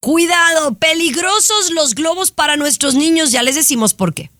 [0.00, 3.32] Cuidado, peligrosos los globos para nuestros niños.
[3.32, 4.30] Ya les decimos por qué.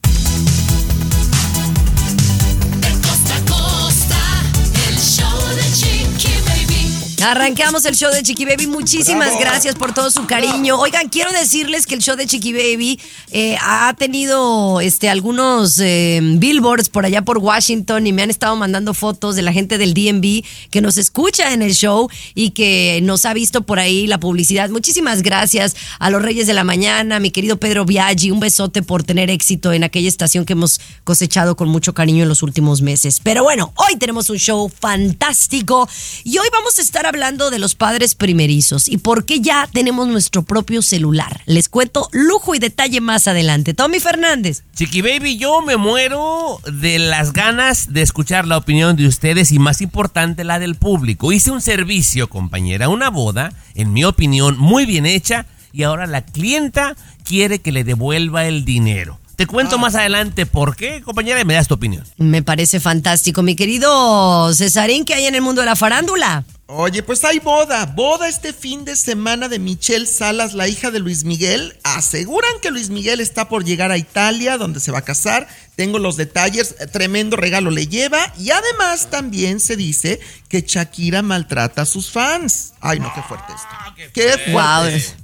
[7.23, 8.66] Arrancamos el show de Chiqui Baby.
[8.66, 10.78] Muchísimas gracias por todo su cariño.
[10.78, 12.98] Oigan, quiero decirles que el show de Chiqui Baby
[13.30, 18.56] eh, ha tenido este, algunos eh, billboards por allá por Washington y me han estado
[18.56, 23.01] mandando fotos de la gente del DMV que nos escucha en el show y que
[23.02, 24.70] nos ha visto por ahí la publicidad.
[24.70, 28.30] Muchísimas gracias a los Reyes de la Mañana, mi querido Pedro Biaggi.
[28.30, 32.28] Un besote por tener éxito en aquella estación que hemos cosechado con mucho cariño en
[32.28, 33.20] los últimos meses.
[33.22, 35.89] Pero bueno, hoy tenemos un show fantástico
[36.25, 40.06] y hoy vamos a estar hablando de los padres primerizos y por qué ya tenemos
[40.06, 41.42] nuestro propio celular.
[41.44, 43.75] Les cuento lujo y detalle más adelante.
[43.75, 44.62] Tommy Fernández.
[44.77, 49.58] Chiqui Baby, yo me muero de las ganas de escuchar la opinión de ustedes y
[49.58, 51.33] más importante la del público.
[51.33, 56.25] Hice un servicio, compañera, una boda, en mi opinión, muy bien hecha y ahora la
[56.25, 56.94] clienta
[57.25, 59.19] quiere que le devuelva el dinero.
[59.41, 62.05] Te cuento más adelante por qué, compañera, y me das tu opinión.
[62.19, 63.42] Me parece fantástico.
[63.42, 66.44] Mi querido Cesarín, ¿qué hay en el mundo de la farándula?
[66.72, 71.00] Oye, pues hay boda, boda este fin de semana de Michelle Salas, la hija de
[71.00, 71.76] Luis Miguel.
[71.82, 75.48] Aseguran que Luis Miguel está por llegar a Italia, donde se va a casar.
[75.74, 78.32] Tengo los detalles, eh, tremendo regalo le lleva.
[78.38, 82.74] Y además también se dice que Shakira maltrata a sus fans.
[82.80, 84.12] Ay, no, qué fuerte esto.
[84.12, 84.52] Qué fuerte.
[84.52, 85.19] Wow.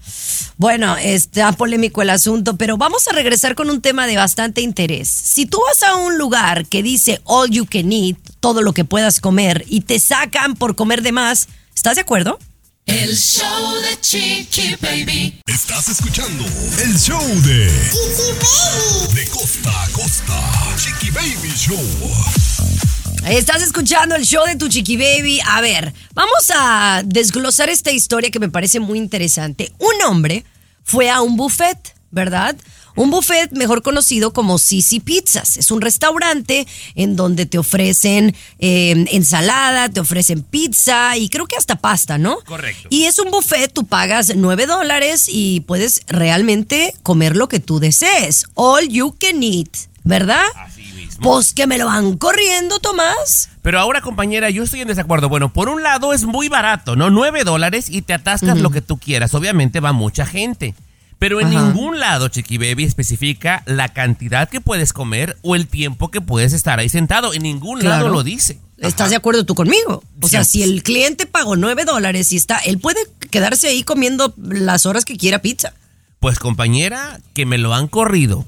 [0.56, 5.08] Bueno, está polémico el asunto, pero vamos a regresar con un tema de bastante interés.
[5.08, 8.84] Si tú vas a un lugar que dice all you can eat, todo lo que
[8.84, 12.38] puedas comer, y te sacan por comer de más, ¿estás de acuerdo?
[12.86, 15.40] El show de Chiqui Baby.
[15.46, 16.44] Estás escuchando
[16.84, 19.14] el show de Chiqui Baby.
[19.14, 20.76] De costa a costa.
[20.76, 22.95] Chiqui Baby Show.
[23.24, 25.40] Estás escuchando el show de tu chiqui baby.
[25.46, 29.72] A ver, vamos a desglosar esta historia que me parece muy interesante.
[29.78, 30.44] Un hombre
[30.84, 32.56] fue a un buffet, ¿verdad?
[32.94, 35.56] Un buffet mejor conocido como Sisi Pizzas.
[35.58, 41.56] Es un restaurante en donde te ofrecen eh, ensalada, te ofrecen pizza y creo que
[41.56, 42.38] hasta pasta, ¿no?
[42.46, 42.88] Correcto.
[42.90, 47.80] Y es un buffet, tú pagas 9 dólares y puedes realmente comer lo que tú
[47.80, 48.46] desees.
[48.54, 49.68] All you can eat,
[50.04, 50.44] ¿verdad?
[50.54, 50.75] Así.
[51.20, 53.48] Pues que me lo van corriendo, Tomás.
[53.62, 55.28] Pero ahora, compañera, yo estoy en desacuerdo.
[55.28, 57.10] Bueno, por un lado es muy barato, ¿no?
[57.10, 59.34] 9 dólares y te atascas lo que tú quieras.
[59.34, 60.74] Obviamente va mucha gente.
[61.18, 61.62] Pero en Ajá.
[61.68, 66.52] ningún lado, Chiqui Baby, especifica la cantidad que puedes comer o el tiempo que puedes
[66.52, 67.32] estar ahí sentado.
[67.32, 67.96] En ningún Claro.
[68.04, 68.58] lado lo dice.
[68.76, 70.04] ¿Estás de acuerdo tú conmigo?
[70.20, 73.00] O sea, si el cliente pagó 9 dólares y está, él puede
[73.30, 75.72] quedarse ahí comiendo las horas que quiera pizza.
[76.20, 78.44] Pues compañera, que me lo han corrido.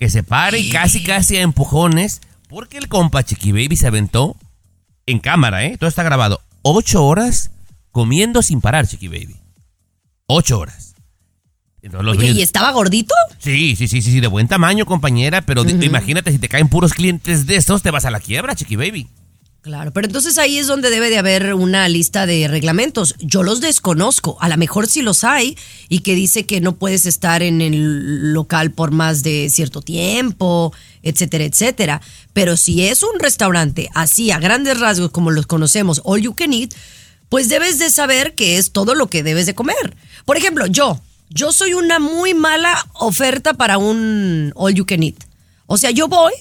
[0.00, 2.22] Que se pare y casi casi a empujones.
[2.48, 4.34] Porque el compa Chiqui Baby se aventó
[5.06, 5.76] en cámara, ¿eh?
[5.78, 6.40] Todo está grabado.
[6.62, 7.50] Ocho horas
[7.92, 9.36] comiendo sin parar, Chiqui Baby.
[10.26, 10.94] Ocho horas.
[11.82, 13.14] Entonces, Oye, ¿y estaba gordito?
[13.38, 15.42] Sí, sí, sí, sí, sí, de buen tamaño, compañera.
[15.42, 18.76] Pero imagínate, si te caen puros clientes de estos, te vas a la quiebra, Chiqui
[18.76, 19.06] Baby.
[19.62, 23.14] Claro, pero entonces ahí es donde debe de haber una lista de reglamentos.
[23.18, 25.54] Yo los desconozco, a lo mejor sí los hay
[25.90, 30.72] y que dice que no puedes estar en el local por más de cierto tiempo,
[31.02, 32.00] etcétera, etcétera.
[32.32, 36.54] Pero si es un restaurante así, a grandes rasgos como los conocemos, all you can
[36.54, 36.72] eat,
[37.28, 39.94] pues debes de saber que es todo lo que debes de comer.
[40.24, 45.22] Por ejemplo, yo, yo soy una muy mala oferta para un all you can eat.
[45.66, 46.32] O sea, yo voy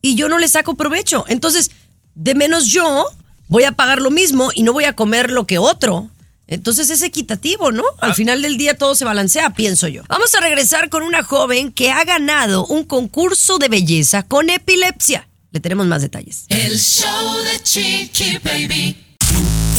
[0.00, 1.24] y yo no le saco provecho.
[1.28, 1.70] Entonces,
[2.14, 3.06] de menos yo
[3.48, 6.10] voy a pagar lo mismo y no voy a comer lo que otro.
[6.46, 7.84] Entonces es equitativo, ¿no?
[8.00, 10.02] Al final del día todo se balancea, pienso yo.
[10.08, 15.28] Vamos a regresar con una joven que ha ganado un concurso de belleza con epilepsia.
[15.50, 16.44] Le tenemos más detalles.
[16.48, 18.96] El show de Chiqui Baby.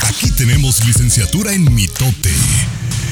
[0.01, 2.33] Aquí tenemos licenciatura en mitote.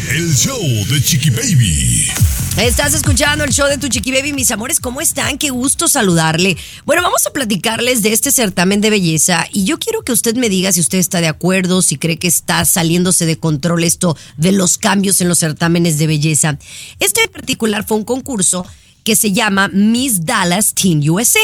[0.09, 2.07] El show de Chiqui Baby.
[2.57, 5.37] Estás escuchando el show de Tu Chiqui Baby, mis amores, ¿cómo están?
[5.37, 6.57] Qué gusto saludarle.
[6.85, 10.49] Bueno, vamos a platicarles de este certamen de belleza y yo quiero que usted me
[10.49, 14.51] diga si usted está de acuerdo, si cree que está saliéndose de control esto de
[14.51, 16.59] los cambios en los certámenes de belleza.
[16.99, 18.65] Este en particular fue un concurso
[19.05, 21.39] que se llama Miss Dallas Teen USA.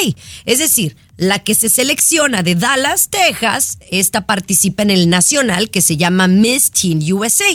[0.46, 5.82] Es decir, la que se selecciona de Dallas, Texas, esta participa en el nacional que
[5.82, 7.46] se llama Miss Teen USA.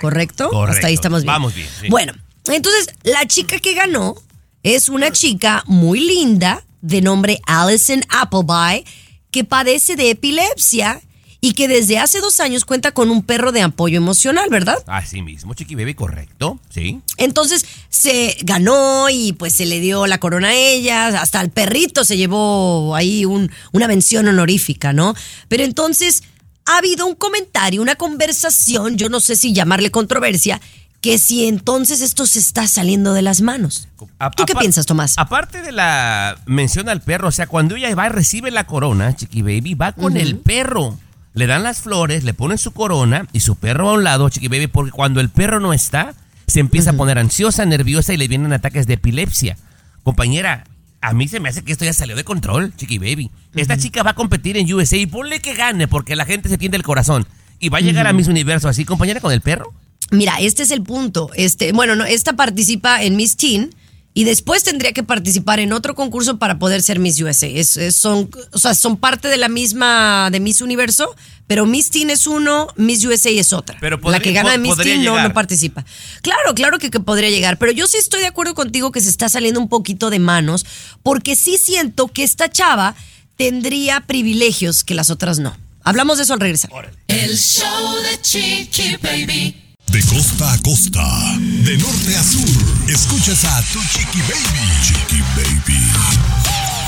[0.00, 0.48] ¿correcto?
[0.50, 0.72] Correcto.
[0.72, 1.32] Hasta ahí estamos bien.
[1.32, 1.88] Vamos bien, sí.
[1.88, 2.12] Bueno,
[2.46, 4.16] entonces la chica que ganó
[4.62, 8.84] es una chica muy linda de nombre Allison Appleby
[9.30, 11.00] que padece de epilepsia
[11.40, 14.76] y que desde hace dos años cuenta con un perro de apoyo emocional, ¿verdad?
[14.86, 16.60] Así mismo, Chiqui Baby, correcto.
[16.70, 17.00] Sí.
[17.16, 22.04] Entonces se ganó y pues se le dio la corona a ella, hasta el perrito
[22.04, 25.16] se llevó ahí un- una mención honorífica, ¿no?
[25.48, 26.22] Pero entonces
[26.64, 30.60] ha habido un comentario, una conversación, yo no sé si llamarle controversia,
[31.02, 33.88] que si entonces esto se está saliendo de las manos.
[34.18, 35.14] A- ¿Tú qué piensas, Tomás?
[35.18, 39.14] Aparte de la mención al perro, o sea, cuando ella va y recibe la corona,
[39.14, 40.96] Chiqui Baby, va con el perro.
[41.34, 44.48] Le dan las flores, le ponen su corona y su perro a un lado, Chiqui
[44.48, 46.14] Baby, porque cuando el perro no está,
[46.46, 49.56] se empieza a poner ansiosa, nerviosa y le vienen ataques de epilepsia.
[50.04, 50.64] Compañera,
[51.00, 53.30] a mí se me hace que esto ya salió de control, Chiqui Baby.
[53.54, 56.58] Esta chica va a competir en USA y ponle que gane porque la gente se
[56.58, 57.26] tiende el corazón.
[57.58, 59.72] Y va a llegar a Miss Universo así, compañera, con el perro.
[60.12, 61.30] Mira, este es el punto.
[61.34, 63.74] Este, bueno, no, esta participa en Miss Teen
[64.14, 67.46] y después tendría que participar en otro concurso para poder ser Miss USA.
[67.46, 71.16] Es, es- son, o sea, son parte de la misma de Miss Universo,
[71.46, 73.78] pero Miss Teen es uno, Miss USA es otra.
[73.80, 75.84] Pero la que gana de Miss Teen no, no participa.
[76.20, 79.08] Claro, claro que, que podría llegar, pero yo sí estoy de acuerdo contigo que se
[79.08, 80.66] está saliendo un poquito de manos,
[81.02, 82.94] porque sí siento que esta chava
[83.36, 85.56] tendría privilegios que las otras no.
[85.84, 86.70] Hablamos de eso al regresar.
[87.08, 89.56] El show de Chiqui Baby.
[89.92, 91.06] De costa a costa,
[91.38, 94.70] de norte a sur, escuchas a tu chiqui baby.
[94.82, 95.82] Chiqui baby.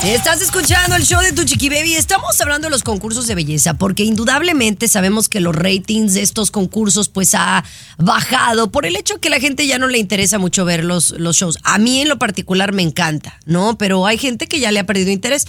[0.03, 1.93] Estás escuchando el show de Tu Chiqui Baby.
[1.93, 6.49] Estamos hablando de los concursos de belleza porque indudablemente sabemos que los ratings de estos
[6.49, 7.63] concursos pues ha
[7.99, 11.37] bajado por el hecho que la gente ya no le interesa mucho ver los, los
[11.37, 11.59] shows.
[11.63, 13.77] A mí en lo particular me encanta, ¿no?
[13.77, 15.45] Pero hay gente que ya le ha perdido interés.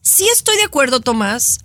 [0.00, 1.58] Sí estoy de acuerdo, Tomás,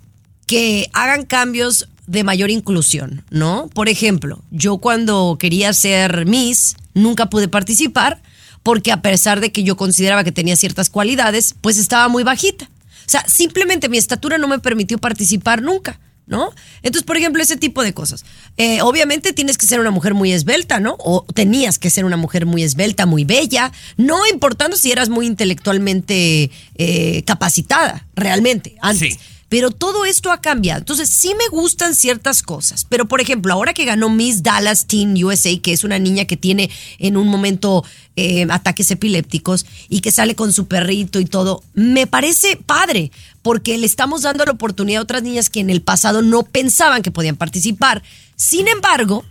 [0.46, 3.68] que hagan cambios de mayor inclusión, ¿no?
[3.74, 8.22] Por ejemplo, yo cuando quería ser Miss, nunca pude participar
[8.62, 12.70] porque a pesar de que yo consideraba que tenía ciertas cualidades, pues estaba muy bajita.
[13.06, 16.52] O sea, simplemente mi estatura no me permitió participar nunca, ¿no?
[16.82, 18.24] Entonces, por ejemplo, ese tipo de cosas.
[18.56, 20.96] Eh, obviamente tienes que ser una mujer muy esbelta, ¿no?
[21.00, 25.26] O tenías que ser una mujer muy esbelta, muy bella, no importando si eras muy
[25.26, 29.14] intelectualmente eh, capacitada, realmente, antes.
[29.14, 29.18] Sí.
[29.52, 30.78] Pero todo esto ha cambiado.
[30.78, 32.86] Entonces, sí me gustan ciertas cosas.
[32.88, 36.38] Pero, por ejemplo, ahora que ganó Miss Dallas Teen USA, que es una niña que
[36.38, 37.84] tiene en un momento
[38.16, 43.12] eh, ataques epilépticos y que sale con su perrito y todo, me parece padre,
[43.42, 47.02] porque le estamos dando la oportunidad a otras niñas que en el pasado no pensaban
[47.02, 48.02] que podían participar.
[48.36, 49.22] Sin embargo,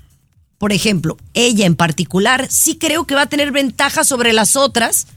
[0.60, 5.08] por ejemplo, ella en particular, sí creo que va a tener ventaja sobre las otras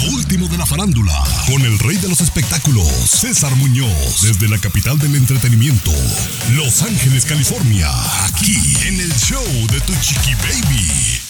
[0.04, 1.12] Lo último de la farándula,
[1.46, 5.90] con el rey de los espectáculos, César Muñoz, desde la capital del entretenimiento,
[6.54, 7.88] Los Ángeles, California,
[8.24, 11.20] aquí en el show de tu chiqui baby.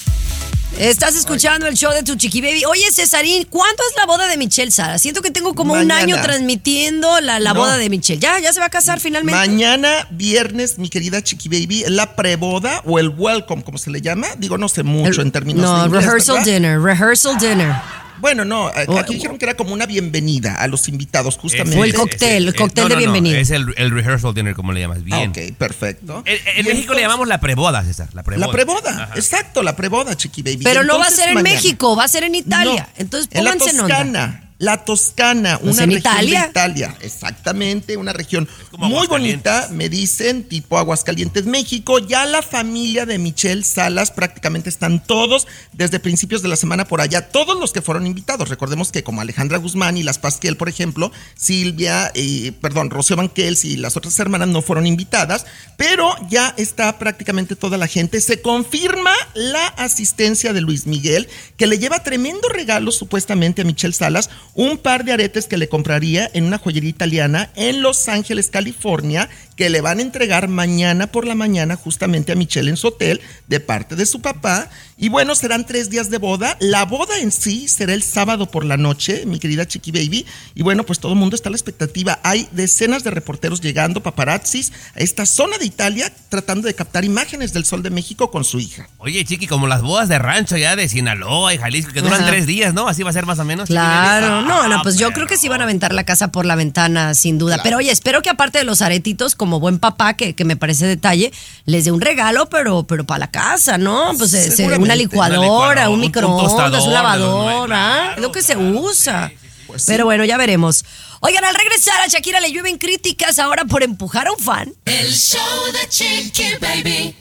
[0.79, 2.65] Estás escuchando el show de tu Chiqui Baby.
[2.65, 4.99] Oye, Cesarín, ¿cuándo es la boda de Michelle Sara?
[4.99, 7.61] Siento que tengo como un año transmitiendo la, la No.
[7.61, 8.21] boda de Michelle.
[8.21, 8.39] ¿Ya?
[8.39, 9.37] ¿Ya se va a casar finalmente?
[9.37, 14.29] Mañana, viernes, mi querida Chiqui Baby, la preboda o el welcome, como se le llama.
[14.39, 16.53] Digo, no sé mucho en términos no, de inglés, rehearsal ¿verdad?
[16.53, 17.75] dinner, rehearsal dinner.
[18.21, 21.79] Bueno, no, a- O- aquí dijeron que era como una bienvenida a los invitados, justamente.
[21.79, 23.39] O el cóctel, el cóctel de bienvenida.
[23.39, 24.99] Es el, el rehearsal dinner, como le llamas.
[24.99, 25.31] Ah, Bien.
[25.31, 26.23] ok, perfecto.
[26.27, 28.09] En, México le llamamos la preboda, César.
[28.13, 28.47] La preboda.
[28.47, 29.15] La preboda, Ajá.
[29.17, 30.65] exacto, la preboda, Chiqui Baby.
[30.65, 31.55] Pero no va a ser en mañana.
[31.57, 32.89] México, va a ser en Italia.
[32.89, 33.97] No, Entonces en la pónganse en onda.
[33.97, 34.40] Toscana.
[34.61, 36.43] La Toscana, Pues una en región Italia.
[36.43, 41.99] de Italia, exactamente, una región muy bonita, me dicen, tipo Aguascalientes, México.
[41.99, 47.01] Ya la familia de Michelle Salas prácticamente están todos desde principios de la semana por
[47.01, 48.51] allá, todos los que fueron invitados.
[48.51, 53.65] Recordemos que como Alejandra Guzmán y las Pasquel, por ejemplo, Silvia, eh, perdón, Rocío Banquels
[53.65, 55.47] y las otras hermanas no fueron invitadas,
[55.79, 58.21] pero ya está prácticamente toda la gente.
[58.21, 63.95] Se confirma la asistencia de Luis Miguel, que le lleva tremendo regalo supuestamente a Michelle
[63.95, 68.51] Salas, un par de aretes que le compraría en una joyería italiana en Los Ángeles,
[68.51, 72.89] California, que le van a entregar mañana por la mañana justamente a Michelle en su
[72.89, 74.71] hotel de parte de su papá.
[74.97, 76.57] Y bueno, serán tres días de boda.
[76.61, 80.27] La boda en sí será el sábado por la noche, mi querida Chiqui Baby.
[80.55, 82.21] Y bueno, pues todo el mundo está a la expectativa.
[82.23, 87.53] Hay decenas de reporteros llegando, paparazzis, a esta zona de Italia tratando de captar imágenes
[87.53, 88.89] del Sol de México con su hija.
[88.99, 92.31] Oye, chiqui, como las bodas de rancho ya de Sinaloa y Jalisco, que duran Ajá.
[92.31, 92.89] tres días, ¿no?
[92.89, 93.69] Así va a ser más o menos.
[93.69, 96.33] Claro, No, no, Ah, pues yo pero- creo que sí van a aventar la casa
[96.33, 97.55] por la ventana, sin duda.
[97.55, 97.63] Claro.
[97.65, 100.87] Pero oye, espero que aparte de los aretitos, como buen papá, que, que me parece
[100.87, 101.33] detalle,
[101.67, 104.13] les dé un regalo, pero, pero para la casa, ¿no?
[104.19, 107.97] Pues eh, una licuadora, un un microondas, un los lavador, nueve, ¿ah?
[108.07, 109.29] claro, Es lo que se usa.
[109.29, 109.63] sí, sí, sí.
[109.67, 109.93] Pues sí.
[109.93, 110.85] Pero bueno, ya veremos.
[111.21, 114.73] Oigan, al regresar a Shakira le llueven críticas ahora por empujar a un fan.
[114.87, 115.39] El show
[115.73, 117.15] de Chiqui Baby.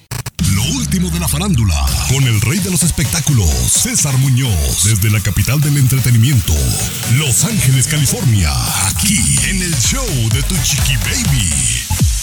[0.60, 5.22] Lo último de la farándula, con el rey de los espectáculos, César Muñoz, desde la
[5.22, 6.52] capital del entretenimiento,
[7.16, 8.52] Los Ángeles, California,
[8.90, 11.50] aquí en el show de Tu Chiqui Baby.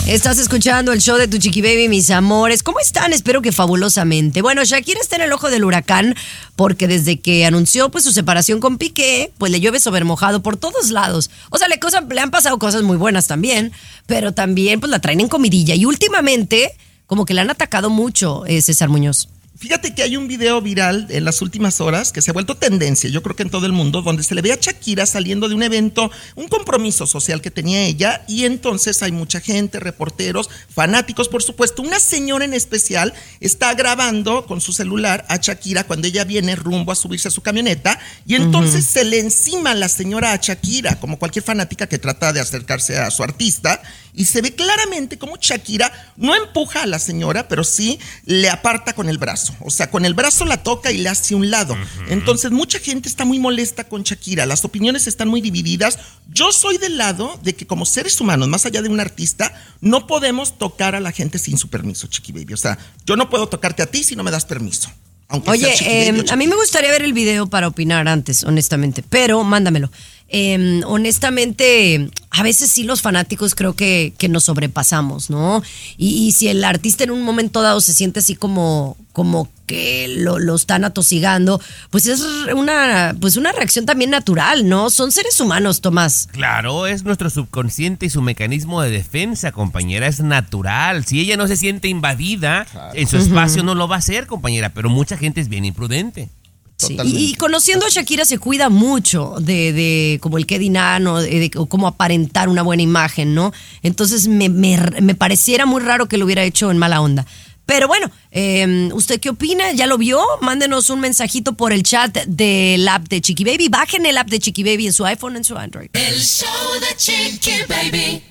[0.07, 2.63] Estás escuchando el show de Tu Chiqui Baby, mis amores.
[2.63, 3.15] ¿Cómo están?
[3.15, 4.43] Espero que fabulosamente.
[4.43, 6.15] Bueno, Shakira está en el ojo del huracán
[6.57, 10.59] porque desde que anunció pues su separación con Piqué, pues le llueve sobre mojado por
[10.59, 11.31] todos lados.
[11.49, 13.73] O sea, le, le han pasado cosas muy buenas también,
[14.05, 15.75] pero también pues la traen en comidilla.
[15.75, 16.75] Y últimamente
[17.07, 19.29] como que le han atacado mucho, eh, César Muñoz.
[19.59, 23.09] Fíjate que hay un video viral en las últimas horas que se ha vuelto tendencia,
[23.09, 25.55] yo creo que en todo el mundo, donde se le ve a Shakira saliendo de
[25.55, 31.29] un evento, un compromiso social que tenía ella, y entonces hay mucha gente, reporteros, fanáticos,
[31.29, 31.81] por supuesto.
[31.81, 36.93] Una señora en especial está grabando con su celular a Shakira cuando ella viene rumbo
[36.93, 41.19] a subirse a su camioneta, y entonces se le encima la señora a Shakira, como
[41.19, 43.81] cualquier fanática que trata de acercarse a su artista,
[44.17, 48.95] y se ve claramente cómo Shakira no empuja a la señora, pero sí le aparta
[48.95, 49.55] con el brazo.
[49.61, 51.77] O sea, con el brazo la toca y le hace un lado.
[52.09, 54.47] Entonces, mucha gente está muy molesta con Shakira.
[54.47, 55.99] Las opiniones están muy divididas.
[56.33, 60.07] Yo soy del lado de que como seres humanos, más allá de un artista, no
[60.07, 62.55] podemos tocar a la gente sin su permiso, Chiqui Baby.
[62.55, 64.91] O sea, yo no puedo tocarte a ti si no me das permiso.
[65.29, 69.43] Aunque Oye, eh, a mí me gustaría ver el video para opinar antes, honestamente, pero
[69.43, 69.91] mándamelo.
[70.29, 75.63] Eh, honestamente, a veces sí los fanáticos creo que, que nos sobrepasamos, ¿no?
[75.97, 80.09] Y, y si el artista en un momento dado se siente así como, como que
[80.09, 82.23] lo, lo están atosigando, pues es
[82.55, 84.91] una, pues una reacción también natural, ¿no?
[84.91, 86.29] Son seres humanos, Tomás.
[86.31, 91.05] Claro, es nuestro subconsciente y su mecanismo de defensa, compañera, es natural.
[91.05, 94.71] Si ella no se siente invadida, en su espacio no lo va a hacer, compañera,
[94.71, 96.31] pero mucha gente es bien imprudente.
[96.79, 96.97] Sí.
[97.05, 101.41] Y, y conociendo a Shakira se cuida mucho de, de como el que dinano, de,
[101.41, 103.53] de cómo aparentar una buena imagen, ¿no?
[103.83, 107.27] Entonces me, me, me pareciera muy raro que lo hubiera hecho en mala onda.
[107.65, 109.73] Pero bueno, eh, ¿usted qué opina?
[109.73, 110.23] ¿Ya lo vio?
[110.41, 113.69] Mándenos un mensajito por el chat del app de Chiqui Baby.
[113.69, 115.89] Bajen el app de Chiqui Baby en su iPhone, en su Android.
[115.93, 116.47] El show
[116.81, 118.23] de Chiqui Baby.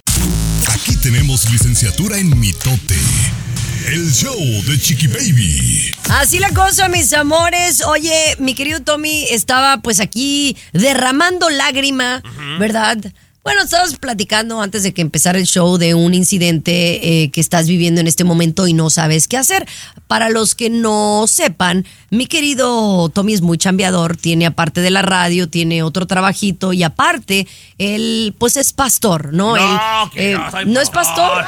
[0.67, 2.95] Aquí tenemos licenciatura en mitote.
[3.87, 4.35] El show
[4.67, 5.95] de Chiqui Baby.
[6.09, 7.83] Así la cosa, mis amores.
[7.85, 12.23] Oye, mi querido Tommy estaba pues aquí derramando lágrima,
[12.59, 12.97] ¿verdad?
[13.45, 17.67] Bueno, estabas platicando antes de que empezara el show de un incidente eh, que estás
[17.67, 19.67] viviendo en este momento y no sabes qué hacer.
[20.07, 25.03] Para los que no sepan, mi querido Tommy es muy chambeador, tiene aparte de la
[25.03, 27.47] radio, tiene otro trabajito y aparte,
[27.77, 29.55] él pues es pastor, ¿no?
[29.55, 31.45] No, Él, que eh, no soy ¿no es pastor?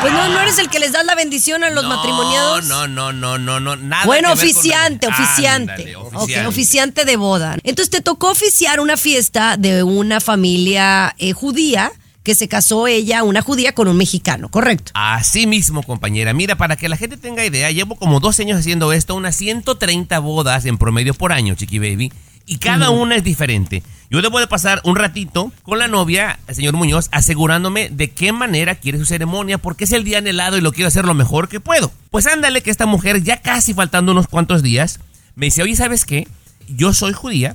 [0.00, 2.64] Pues no, no eres el que les das la bendición a los No, matrimoniados.
[2.66, 4.04] No, no, no, no, no, nada.
[4.04, 5.72] Bueno, que ver con oficiante, la- oficiante.
[5.72, 6.48] Ándale, Ok, oficiante.
[6.48, 7.56] oficiante de boda.
[7.62, 11.92] Entonces te tocó oficiar una fiesta de una familia eh, judía
[12.26, 14.90] que se casó ella, una judía, con un mexicano, ¿correcto?
[14.94, 16.34] Así mismo, compañera.
[16.34, 20.18] Mira, para que la gente tenga idea, llevo como dos años haciendo esto, unas 130
[20.18, 22.12] bodas en promedio por año, Chiqui Baby,
[22.44, 23.84] y cada una es diferente.
[24.10, 28.32] Yo debo de pasar un ratito con la novia, el señor Muñoz, asegurándome de qué
[28.32, 31.48] manera quiere su ceremonia, porque es el día anhelado y lo quiero hacer lo mejor
[31.48, 31.92] que puedo.
[32.10, 34.98] Pues ándale que esta mujer, ya casi faltando unos cuantos días,
[35.36, 36.26] me dice, oye, ¿sabes qué?
[36.68, 37.54] Yo soy judía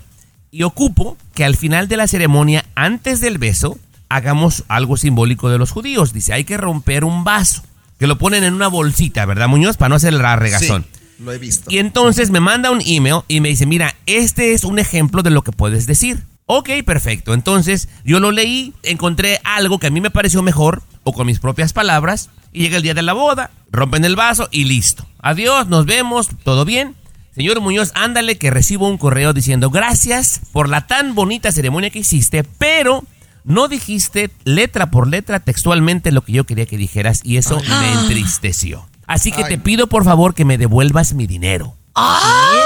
[0.52, 3.80] y ocupo que al final de la ceremonia, antes del beso,
[4.10, 6.14] hagamos algo simbólico de los judíos.
[6.14, 7.64] Dice, hay que romper un vaso,
[7.98, 9.78] que lo ponen en una bolsita, ¿verdad, Muñoz?
[9.78, 10.86] Para no hacer la regazón.
[10.92, 11.72] Sí, lo he visto.
[11.72, 15.30] Y entonces me manda un email y me dice, mira, este es un ejemplo de
[15.30, 16.24] lo que puedes decir.
[16.46, 17.34] Ok, perfecto.
[17.34, 21.40] Entonces yo lo leí, encontré algo que a mí me pareció mejor, o con mis
[21.40, 25.06] propias palabras, y llega el día de la boda, rompen el vaso y listo.
[25.20, 26.96] Adiós, nos vemos, todo bien.
[27.34, 32.00] Señor Muñoz, ándale que recibo un correo diciendo gracias por la tan bonita ceremonia que
[32.00, 33.06] hiciste, pero
[33.46, 37.92] no dijiste letra por letra textualmente lo que yo quería que dijeras y eso me
[37.94, 38.88] entristeció.
[39.08, 41.76] Así que Ay, te pido por favor que me devuelvas mi dinero.
[41.96, 42.60] Ay,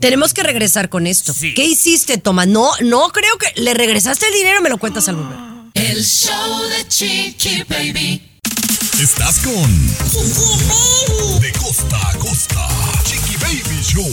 [0.00, 1.32] Tenemos que regresar con esto.
[1.32, 1.54] Sí.
[1.54, 2.46] ¿Qué hiciste, Toma?
[2.46, 5.38] No, no creo que le regresaste el dinero, me lo cuentas al volver.
[5.74, 8.33] El show de Chiqui Baby.
[9.00, 9.86] Estás con
[11.40, 12.68] De costa a costa.
[13.02, 14.08] Chiqui Baby Show.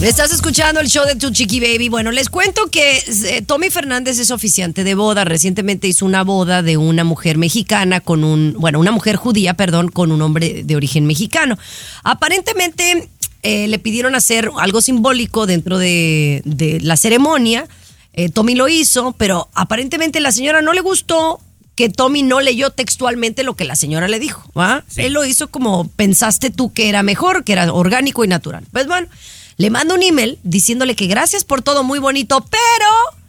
[0.00, 1.90] Estás escuchando el show de Tu Chiqui Baby.
[1.90, 5.26] Bueno, les cuento que eh, Tommy Fernández es oficiante de boda.
[5.26, 9.88] Recientemente hizo una boda de una mujer mexicana con un, bueno, una mujer judía, perdón,
[9.88, 11.58] con un hombre de origen mexicano.
[12.02, 13.10] Aparentemente
[13.42, 17.68] eh, le pidieron hacer algo simbólico dentro de, de la ceremonia.
[18.14, 21.40] Eh, Tommy lo hizo, pero aparentemente la señora no le gustó
[21.74, 24.50] que Tommy no leyó textualmente lo que la señora le dijo.
[24.58, 24.84] ¿va?
[24.88, 25.02] Sí.
[25.02, 28.64] Él lo hizo como pensaste tú que era mejor, que era orgánico y natural.
[28.72, 29.08] Pues bueno,
[29.56, 33.22] le mando un email diciéndole que gracias por todo muy bonito, pero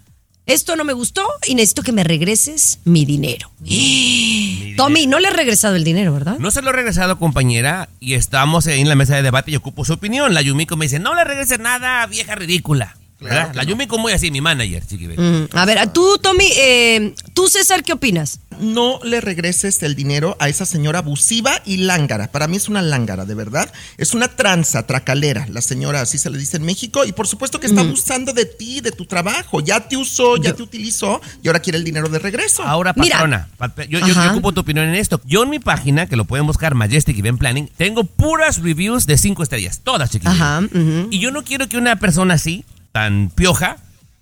[0.46, 3.50] esto no me gustó y necesito que me regreses mi dinero.
[4.78, 6.38] Tommy, no le he regresado el dinero, ¿verdad?
[6.40, 9.56] No se lo he regresado, compañera, y estamos ahí en la mesa de debate y
[9.56, 10.34] ocupo su opinión.
[10.34, 12.98] La Yumiko me dice, no le regreses nada, vieja ridícula.
[13.24, 15.08] La Yumiko muy así, mi manager, chiqui.
[15.08, 15.22] baby.
[15.22, 18.40] Mm, A ver, tú, Tommy, eh, tú, César, ¿qué opinas?
[18.60, 22.32] No le regreses el dinero a esa señora abusiva y lángara.
[22.32, 23.72] Para mí es una lángara, de verdad.
[23.98, 25.48] Es una tranza, tracalera.
[25.50, 27.04] La señora así se le dice en México.
[27.04, 29.60] Y por supuesto que está abusando de ti, de tu trabajo.
[29.62, 32.62] Ya te usó, ya te utilizó y ahora quiere el dinero de regreso.
[32.64, 33.16] Ahora, Mira.
[33.18, 35.20] patrona, pa- yo, yo- ocupo tu opinión en esto.
[35.26, 39.18] Yo en mi página, que lo pueden buscar, Majestic Event Planning, tengo puras reviews de
[39.18, 40.28] cinco estrellas, todas, chiqui.
[40.28, 40.62] Ajá.
[41.10, 43.78] Y yo no quiero que una persona así, tan pioja,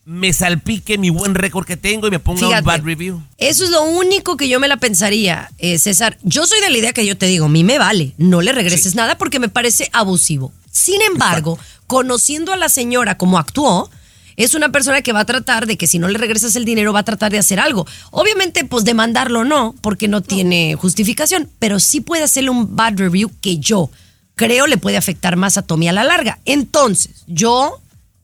[0.05, 3.21] me salpique mi buen récord que tengo y me ponga un bad review.
[3.37, 6.17] Eso es lo único que yo me la pensaría, eh, César.
[6.23, 8.53] Yo soy de la idea que yo te digo, a mí me vale, no le
[8.53, 10.51] regreses nada porque me parece abusivo.
[10.71, 13.91] Sin embargo, conociendo a la señora como actuó,
[14.37, 16.93] es una persona que va a tratar de que si no le regresas el dinero
[16.93, 17.85] va a tratar de hacer algo.
[18.09, 23.29] Obviamente, pues demandarlo no, porque no tiene justificación, pero sí puede hacerle un bad review
[23.41, 23.91] que yo
[24.35, 26.39] creo le puede afectar más a Tommy a la larga.
[26.45, 27.80] Entonces, yo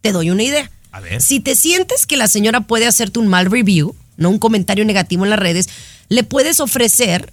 [0.08, 0.72] te doy una idea.
[0.92, 1.22] A ver.
[1.22, 5.24] Si te sientes que la señora puede hacerte un mal review, no un comentario negativo
[5.26, 5.70] en las redes,
[6.10, 7.32] le puedes ofrecer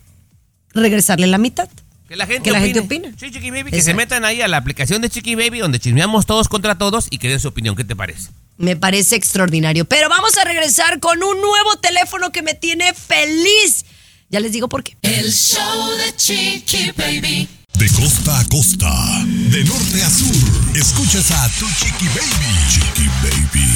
[0.75, 1.69] regresarle la mitad.
[2.09, 2.75] Que la gente Que la opine.
[2.75, 3.15] gente opine.
[3.19, 6.27] Sí, Chiqui Baby, que se metan ahí a la aplicación de Chiqui Baby donde chismeamos
[6.27, 7.77] todos contra todos y que den su opinión.
[7.77, 8.29] ¿Qué te parece?
[8.59, 9.85] Me parece extraordinario.
[9.87, 13.87] Pero vamos a regresar con un nuevo teléfono que me tiene feliz.
[14.29, 14.97] Ya les digo por qué.
[15.03, 17.49] El show de Chiqui Baby.
[17.85, 18.91] De costa a costa.
[19.27, 20.75] De norte a sur.
[20.75, 22.57] Escuchas a tu Chiqui Baby.
[22.71, 23.69] Chiqui Baby.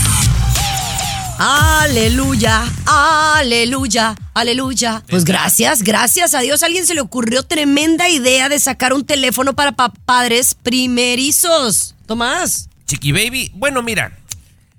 [1.38, 5.02] Aleluya, aleluya, aleluya.
[5.10, 6.62] Pues gracias, gracias a Dios.
[6.62, 11.94] A alguien se le ocurrió tremenda idea de sacar un teléfono para pa- padres primerizos.
[12.06, 12.70] Tomás.
[12.86, 14.18] Chiqui Baby, bueno, mira,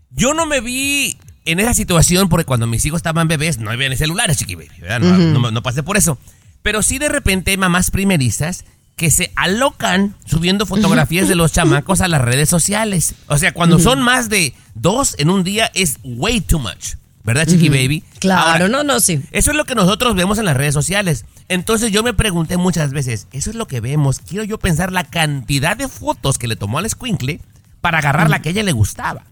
[0.10, 3.90] yo no me vi en esa situación porque cuando mis hijos estaban bebés no había
[3.90, 5.02] ni celulares, Chiqui Baby, ¿verdad?
[5.02, 6.18] No, no- no pasé por eso.
[6.64, 8.66] Pero sí de repente mamás primerizas
[9.00, 13.16] que se alocan subiendo fotografías de los chamacos a las redes sociales.
[13.28, 16.96] O sea, cuando son más de dos en un día es way too much.
[17.24, 18.04] ¿Verdad, Chiqui Baby?
[18.20, 19.22] Claro, Ahora, no, no, sí.
[19.32, 21.24] Eso es lo que nosotros vemos en las redes sociales.
[21.48, 24.20] Entonces yo me pregunté muchas veces, eso es lo que vemos.
[24.20, 27.40] Quiero yo pensar la cantidad de fotos que le tomó al escuincle
[27.80, 29.24] para agarrar la que a ella le gustaba.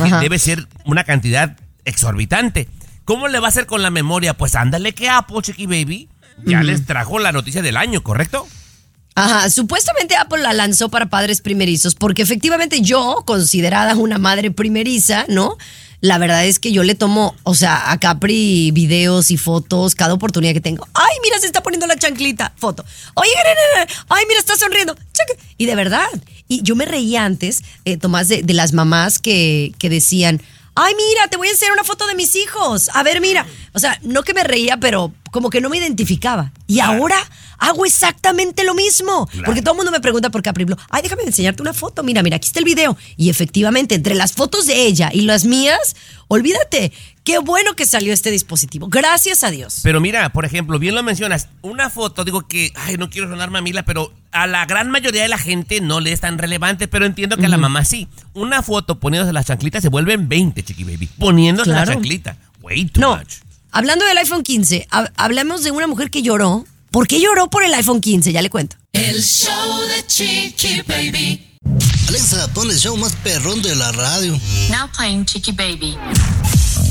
[0.00, 0.20] Ajá.
[0.20, 2.68] Debe ser una cantidad exorbitante.
[3.04, 4.34] ¿Cómo le va a hacer con la memoria?
[4.34, 6.08] Pues ándale que Apple, Chiqui Baby,
[6.44, 8.46] ya les trajo la noticia del año, ¿correcto?
[9.14, 15.26] Ajá, supuestamente Apple la lanzó para padres primerizos, porque efectivamente yo, considerada una madre primeriza,
[15.28, 15.58] ¿no?
[16.00, 20.14] La verdad es que yo le tomo, o sea, a Capri videos y fotos cada
[20.14, 20.88] oportunidad que tengo.
[20.94, 22.84] Ay, mira, se está poniendo la chanclita, foto.
[23.14, 23.30] Oye,
[24.08, 24.96] ay, mira, está sonriendo.
[25.58, 26.08] Y de verdad,
[26.48, 30.42] y yo me reía antes, eh, Tomás, de, de las mamás que, que decían,
[30.74, 32.90] ay, mira, te voy a enseñar una foto de mis hijos.
[32.94, 33.46] A ver, mira.
[33.72, 36.52] O sea, no que me reía, pero como que no me identificaba.
[36.66, 37.16] Y ahora
[37.58, 39.28] hago exactamente lo mismo.
[39.44, 40.76] Porque todo el mundo me pregunta por Capri Blue.
[40.90, 42.02] Ay, déjame enseñarte una foto.
[42.02, 42.96] Mira, mira, aquí está el video.
[43.16, 45.96] Y efectivamente, entre las fotos de ella y las mías,
[46.28, 46.92] olvídate.
[47.24, 48.88] Qué bueno que salió este dispositivo.
[48.88, 49.78] Gracias a Dios.
[49.84, 53.48] Pero mira, por ejemplo, bien lo mencionas, una foto, digo que, ay, no quiero sonar
[53.50, 57.06] mamila, pero a la gran mayoría de la gente no le es tan relevante, pero
[57.06, 58.08] entiendo que a la mamá sí.
[58.32, 61.06] Una foto poniéndose las chanclitas se vuelven 20, chiqui baby.
[61.18, 61.92] Poniéndose la Claro.
[61.92, 62.36] chanclita.
[62.60, 63.16] Way too No.
[63.16, 63.34] much.
[63.70, 66.64] Hablando del iPhone 15, hab- hablamos de una mujer que lloró.
[66.90, 68.32] ¿Por qué lloró por el iPhone 15?
[68.32, 68.76] Ya le cuento.
[68.92, 71.51] El show de Chiqui Baby.
[72.08, 74.38] Alexa, pon el show más perrón de la radio.
[74.70, 75.96] Now playing Chicky Baby.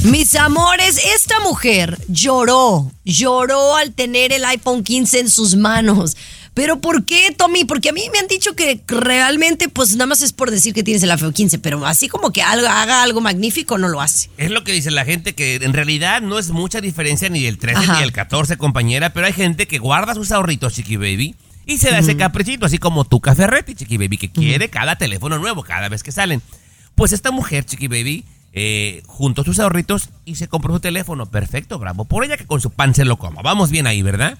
[0.04, 6.18] Mis amores, esta mujer lloró, lloró al tener el iPhone 15 en sus manos.
[6.54, 7.64] Pero ¿por qué, Tommy?
[7.66, 10.84] Porque a mí me han dicho que realmente, pues nada más es por decir que
[10.84, 14.30] tienes el iPhone 15, pero así como que algo, haga algo magnífico, no lo hace.
[14.38, 17.58] Es lo que dice la gente, que en realidad no es mucha diferencia ni el
[17.58, 17.98] 13 Ajá.
[17.98, 21.92] ni el 14, compañera, pero hay gente que guarda sus ahorritos, chiqui baby, Y se
[21.92, 25.90] da ese caprichito, así como tu Ferretti, Chiqui Baby, que quiere cada teléfono nuevo cada
[25.90, 26.42] vez que salen.
[26.96, 31.26] Pues esta mujer, Chiqui Baby, eh, juntó sus ahorritos y se compró su teléfono.
[31.28, 32.06] Perfecto, bravo.
[32.06, 33.42] Por ella que con su pan se lo coma.
[33.42, 34.38] Vamos bien ahí, ¿verdad?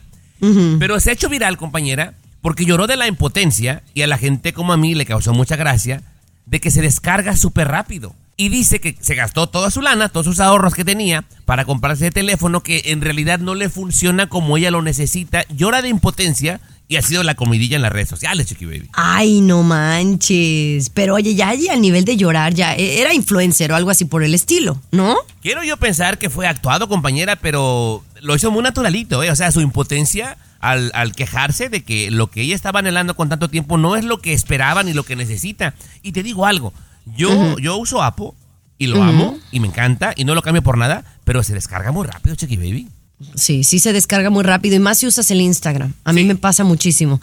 [0.80, 4.54] Pero se ha hecho viral, compañera, porque lloró de la impotencia y a la gente
[4.54, 6.02] como a mí le causó mucha gracia
[6.48, 8.16] de que se descarga súper rápido.
[8.38, 12.08] Y dice que se gastó toda su lana, todos sus ahorros que tenía para comprarse
[12.08, 15.46] el teléfono que en realidad no le funciona como ella lo necesita.
[15.50, 16.60] Llora de impotencia
[16.92, 18.90] y ha sido la comidilla en las redes sociales, Chiqui Baby.
[18.92, 20.90] Ay, no manches.
[20.90, 24.04] Pero oye, ya allí a nivel de llorar, ya e- era influencer o algo así
[24.04, 25.16] por el estilo, ¿no?
[25.42, 29.32] Quiero yo pensar que fue actuado, compañera, pero lo hizo muy naturalito, ¿eh?
[29.32, 33.30] O sea, su impotencia al, al quejarse de que lo que ella estaba anhelando con
[33.30, 35.74] tanto tiempo no es lo que esperaba ni lo que necesita.
[36.04, 36.74] Y te digo algo,
[37.06, 38.32] yo, yo uso Apple
[38.78, 41.94] y lo amo y me encanta y no lo cambio por nada, pero se descarga
[41.94, 42.90] muy rápido, Chiqui Baby.
[43.36, 45.94] Sí, sí se descarga muy rápido y más si usas el Instagram.
[46.04, 47.20] A mí me pasa muchísimo.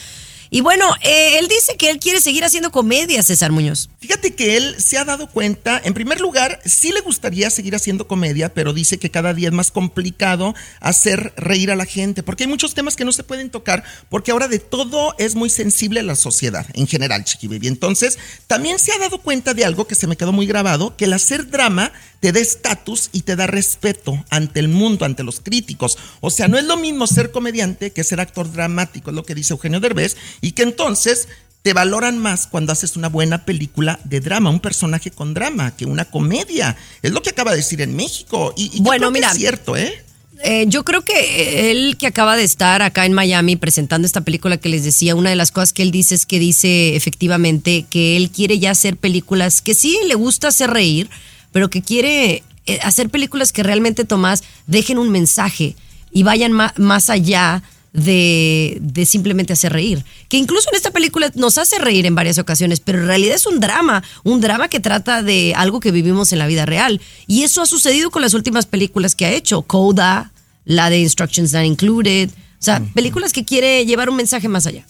[0.54, 3.90] Y bueno, eh, él dice que él quiere seguir haciendo comedia, César Muñoz.
[4.02, 8.06] Fíjate que él se ha dado cuenta, en primer lugar, sí le gustaría seguir haciendo
[8.06, 12.44] comedia, pero dice que cada día es más complicado hacer reír a la gente, porque
[12.44, 16.02] hay muchos temas que no se pueden tocar, porque ahora de todo es muy sensible
[16.02, 17.48] a la sociedad en general, Chiqui.
[17.66, 21.06] Entonces, también se ha dado cuenta de algo que se me quedó muy grabado, que
[21.06, 25.42] el hacer drama te da estatus y te da respeto ante el mundo, ante los
[25.42, 25.98] críticos.
[26.22, 29.36] O sea, no es lo mismo ser comediante que ser actor dramático, es lo que
[29.36, 31.28] dice Eugenio Derbez, y que entonces
[31.64, 35.86] te valoran más cuando haces una buena película de drama, un personaje con drama, que
[35.86, 36.78] una comedia.
[37.02, 38.54] Es lo que acaba de decir en México.
[38.56, 39.32] Y, y yo Bueno, que mira.
[39.32, 40.04] es cierto, ¿eh?
[40.44, 44.58] Eh, yo creo que él que acaba de estar acá en Miami presentando esta película
[44.58, 48.18] que les decía, una de las cosas que él dice es que dice efectivamente que
[48.18, 51.12] él quiere ya hacer películas que sí le gusta hacer reír,
[51.52, 55.76] pero que quiere eh, hacer películas que realmente, Tomás, dejen un mensaje
[56.12, 60.06] y vayan más allá de, de simplemente hacer reír.
[60.30, 63.46] Que incluso en esta película nos hace reír en varias ocasiones, pero en realidad es
[63.46, 67.02] un drama, un drama que trata de algo que vivimos en la vida real.
[67.28, 70.32] Y eso ha sucedido con las últimas películas que ha hecho, Coda,
[70.66, 74.86] la de Instructions Not Included, o sea, películas que quiere llevar un mensaje más allá.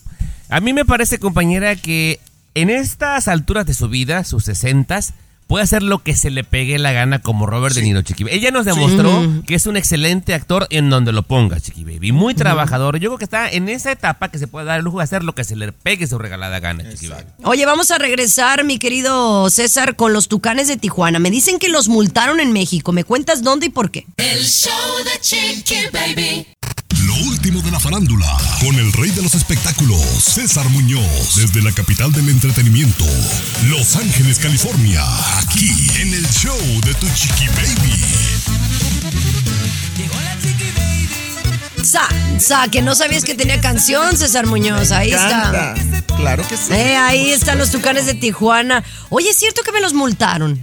[0.49, 2.19] A mí me parece, compañera, que
[2.53, 5.13] en estas alturas de su vida, sus sesentas,
[5.51, 8.37] puede hacer lo que se le pegue la gana como Robert De Niro, Chiqui Baby.
[8.37, 12.13] Ella nos demostró que es un excelente actor en donde lo ponga, Chiqui Baby.
[12.13, 12.97] Muy trabajador.
[12.99, 15.25] Yo creo que está en esa etapa que se puede dar el lujo de hacer
[15.25, 17.25] lo que se le pegue su regalada gana, Chiqui Baby.
[17.43, 21.19] Oye, vamos a regresar, mi querido César, con los Tucanes de Tijuana.
[21.19, 22.93] Me dicen que los multaron en México.
[22.93, 24.05] ¿Me cuentas dónde y por qué?
[24.15, 24.71] El show
[25.03, 26.47] de Chiqui Baby.
[27.05, 28.27] Lo último de la farándula,
[28.59, 33.05] con el rey de los espectáculos, César Muñoz, desde la capital del entretenimiento,
[33.67, 35.01] Los Ángeles, California,
[35.39, 37.93] aquí en el show de Tu Chiqui Baby.
[41.83, 42.07] Sa,
[42.39, 44.91] sa, que no sabías que tenía canción, César Muñoz.
[44.91, 45.73] Ahí está.
[46.15, 46.71] Claro que sí.
[46.71, 48.83] Eh, ahí están los Tucanes de Tijuana.
[49.09, 50.59] Oye, ¿es cierto que me los multaron?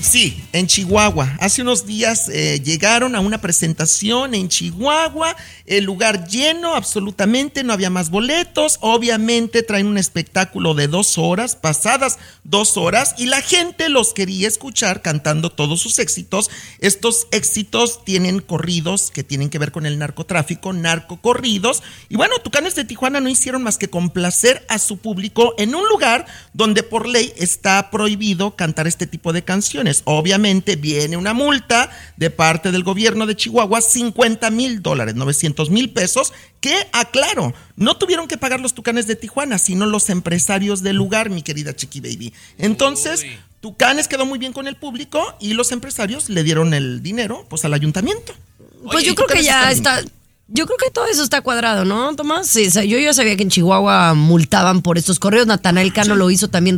[0.00, 1.36] Sí, en Chihuahua.
[1.40, 5.36] Hace unos días eh, llegaron a una presentación en Chihuahua,
[5.66, 11.54] el lugar lleno absolutamente, no había más boletos, obviamente traen un espectáculo de dos horas,
[11.54, 16.50] pasadas dos horas, y la gente los quería escuchar cantando todos sus éxitos.
[16.78, 22.74] Estos éxitos tienen corridos que tienen que ver con el narcotráfico, narcocorridos, y bueno, Tucanes
[22.74, 27.06] de Tijuana no hicieron más que complacer a su público en un lugar donde por
[27.06, 29.89] ley está prohibido cantar este tipo de canciones.
[30.04, 35.90] Obviamente viene una multa de parte del gobierno de Chihuahua, 50 mil dólares, 900 mil
[35.90, 40.96] pesos, que, aclaro, no tuvieron que pagar los Tucanes de Tijuana, sino los empresarios del
[40.96, 42.32] lugar, mi querida Chiqui Baby.
[42.58, 43.24] Entonces,
[43.60, 47.64] Tucanes quedó muy bien con el público y los empresarios le dieron el dinero pues
[47.64, 48.34] al ayuntamiento.
[48.82, 50.12] Pues Oye, yo creo que ya está está.
[50.52, 52.48] Yo creo que todo eso está cuadrado, ¿no, Tomás?
[52.48, 55.46] Sí, o sea, yo ya sabía que en Chihuahua multaban por estos correos.
[55.46, 56.76] Natanael Cano lo hizo también.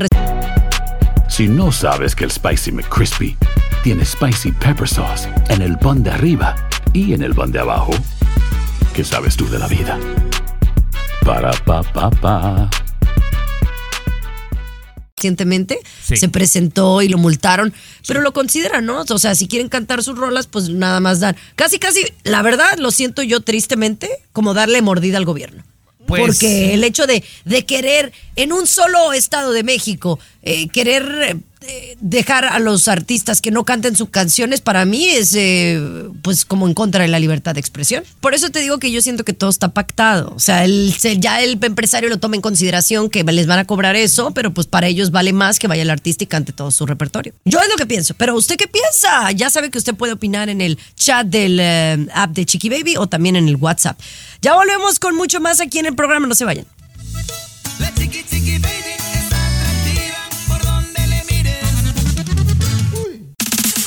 [1.35, 3.39] Si no sabes que el Spicy McCrispy
[3.83, 6.55] tiene Spicy Pepper Sauce en el pan de arriba
[6.93, 7.93] y en el pan de abajo.
[8.93, 9.99] ¿Qué sabes tú de la vida?
[11.25, 12.69] Para, pa, pa, pa.
[15.17, 16.17] recientemente Sí.
[16.17, 17.73] se presentó y lo multaron,
[18.07, 19.05] pero lo consideran, ¿no?
[19.09, 21.35] O sea, si quieren cantar sus rolas, pues nada más dan.
[21.57, 25.63] Casi, casi, la verdad, lo siento yo tristemente, como darle mordida al gobierno.
[26.21, 31.03] Pues- Porque el hecho de, de querer en un solo estado de México, eh, querer
[31.23, 31.37] eh,
[32.01, 35.81] dejar a los artistas que no canten sus canciones, para mí es eh,
[36.23, 38.05] pues como en contra de la libertad de expresión.
[38.21, 40.33] Por eso te digo que yo siento que todo está pactado.
[40.35, 44.33] O sea, ya el empresario lo toma en consideración que les van a cobrar eso,
[44.33, 47.33] pero pues para ellos vale más que vaya el artista y cante todo su repertorio.
[47.45, 49.31] Yo es lo que pienso, pero ¿usted qué piensa?
[49.33, 52.97] Ya sabe que usted puede opinar en el chat del eh, app de Chiqui Baby
[52.97, 53.99] o también en el WhatsApp.
[54.41, 56.67] Ya volvemos con mucho más aquí en el programa, no se vayan.
[57.79, 58.92] La baby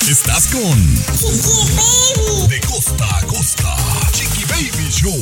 [0.09, 0.95] Estás con
[2.47, 3.75] De costa a costa.
[4.11, 5.19] Chiqui Baby Show.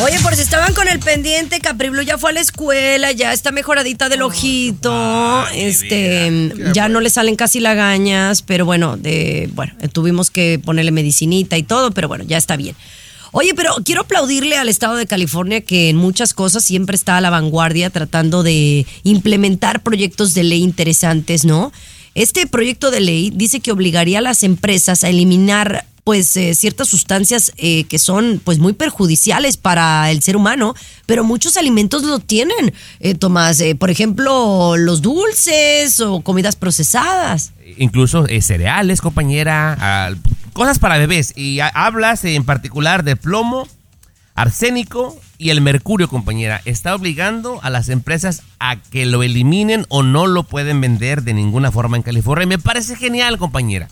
[0.00, 3.34] Oye, por si estaban con el pendiente, Capri Blue ya fue a la escuela, ya
[3.34, 8.96] está mejoradita del ojito, Ay, mi este, ya no le salen casi lagañas, pero bueno,
[8.96, 12.76] de, bueno, tuvimos que ponerle medicinita y todo, pero bueno, ya está bien.
[13.32, 17.20] Oye, pero quiero aplaudirle al estado de California que en muchas cosas siempre está a
[17.20, 21.72] la vanguardia tratando de implementar proyectos de ley interesantes, ¿no?
[22.18, 26.88] Este proyecto de ley dice que obligaría a las empresas a eliminar pues eh, ciertas
[26.88, 30.74] sustancias eh, que son pues muy perjudiciales para el ser humano,
[31.06, 37.52] pero muchos alimentos lo tienen, eh, Tomás, por ejemplo, los dulces o comidas procesadas.
[37.76, 40.10] incluso cereales, compañera, ah,
[40.54, 41.34] cosas para bebés.
[41.36, 43.68] Y hablas en particular de plomo,
[44.40, 46.60] arsénico y el mercurio, compañera.
[46.64, 51.34] Está obligando a las empresas a que lo eliminen o no lo pueden vender de
[51.34, 52.44] ninguna forma en California.
[52.44, 53.88] Y me parece genial, compañera.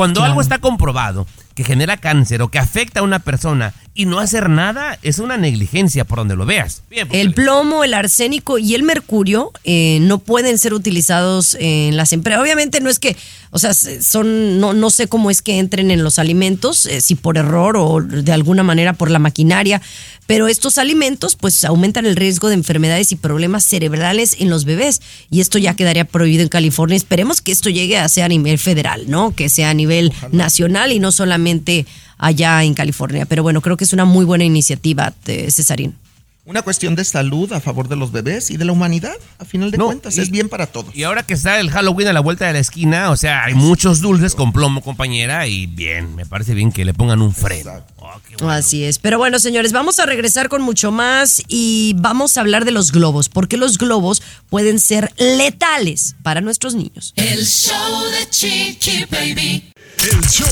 [0.00, 0.30] Cuando Claro.
[0.32, 4.48] algo está comprobado que genera cáncer o que afecta a una persona y no hacer
[4.48, 6.82] nada, es una negligencia por donde lo veas.
[6.88, 11.96] Bien, pues, El plomo, el arsénico y el mercurio eh, no pueden ser utilizados en
[11.98, 12.40] las empresas.
[12.40, 13.14] Obviamente no es que,
[13.50, 17.00] o sea, se- son, no, no sé cómo es que entren en los alimentos, eh,
[17.02, 19.82] si por error o de alguna manera por la maquinaria,
[20.30, 25.02] pero estos alimentos pues aumentan el riesgo de enfermedades y problemas cerebrales en los bebés
[25.28, 26.96] y esto ya quedaría prohibido en California.
[26.96, 29.34] Esperemos que esto llegue a ser a nivel federal, ¿no?
[29.34, 31.84] Que sea a nivel nacional y no solamente
[32.16, 33.26] allá en California.
[33.26, 35.96] Pero bueno, creo que es una muy buena iniciativa, eh, Cesarín.
[36.50, 39.70] Una cuestión de salud a favor de los bebés y de la humanidad, a final
[39.70, 40.16] de No, cuentas.
[40.16, 40.92] y- es bien para todos.
[40.96, 43.54] Y ahora que está el Halloween a la vuelta de la esquina, o sea, hay
[43.54, 47.84] muchos dulces con plomo, compañera, y bien, me parece bien que le pongan un freno.
[47.98, 48.10] Oh,
[48.40, 48.50] bueno.
[48.52, 48.98] Así es.
[48.98, 52.90] Pero bueno, señores, vamos a regresar con mucho más y vamos a hablar de los
[52.90, 57.12] globos, porque los globos pueden ser letales para nuestros niños.
[57.14, 59.72] El show de Chiqui Baby.
[60.02, 60.46] El show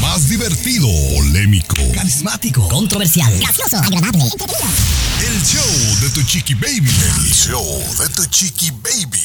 [0.00, 0.86] más divertido,
[1.16, 2.68] polémico, Carismático.
[2.68, 3.36] Controversial.
[3.40, 3.78] Gracioso.
[3.78, 4.22] Agradable.
[4.22, 6.88] El show de tu chiqui baby.
[6.88, 7.66] El show
[7.98, 9.18] de tu chiqui baby.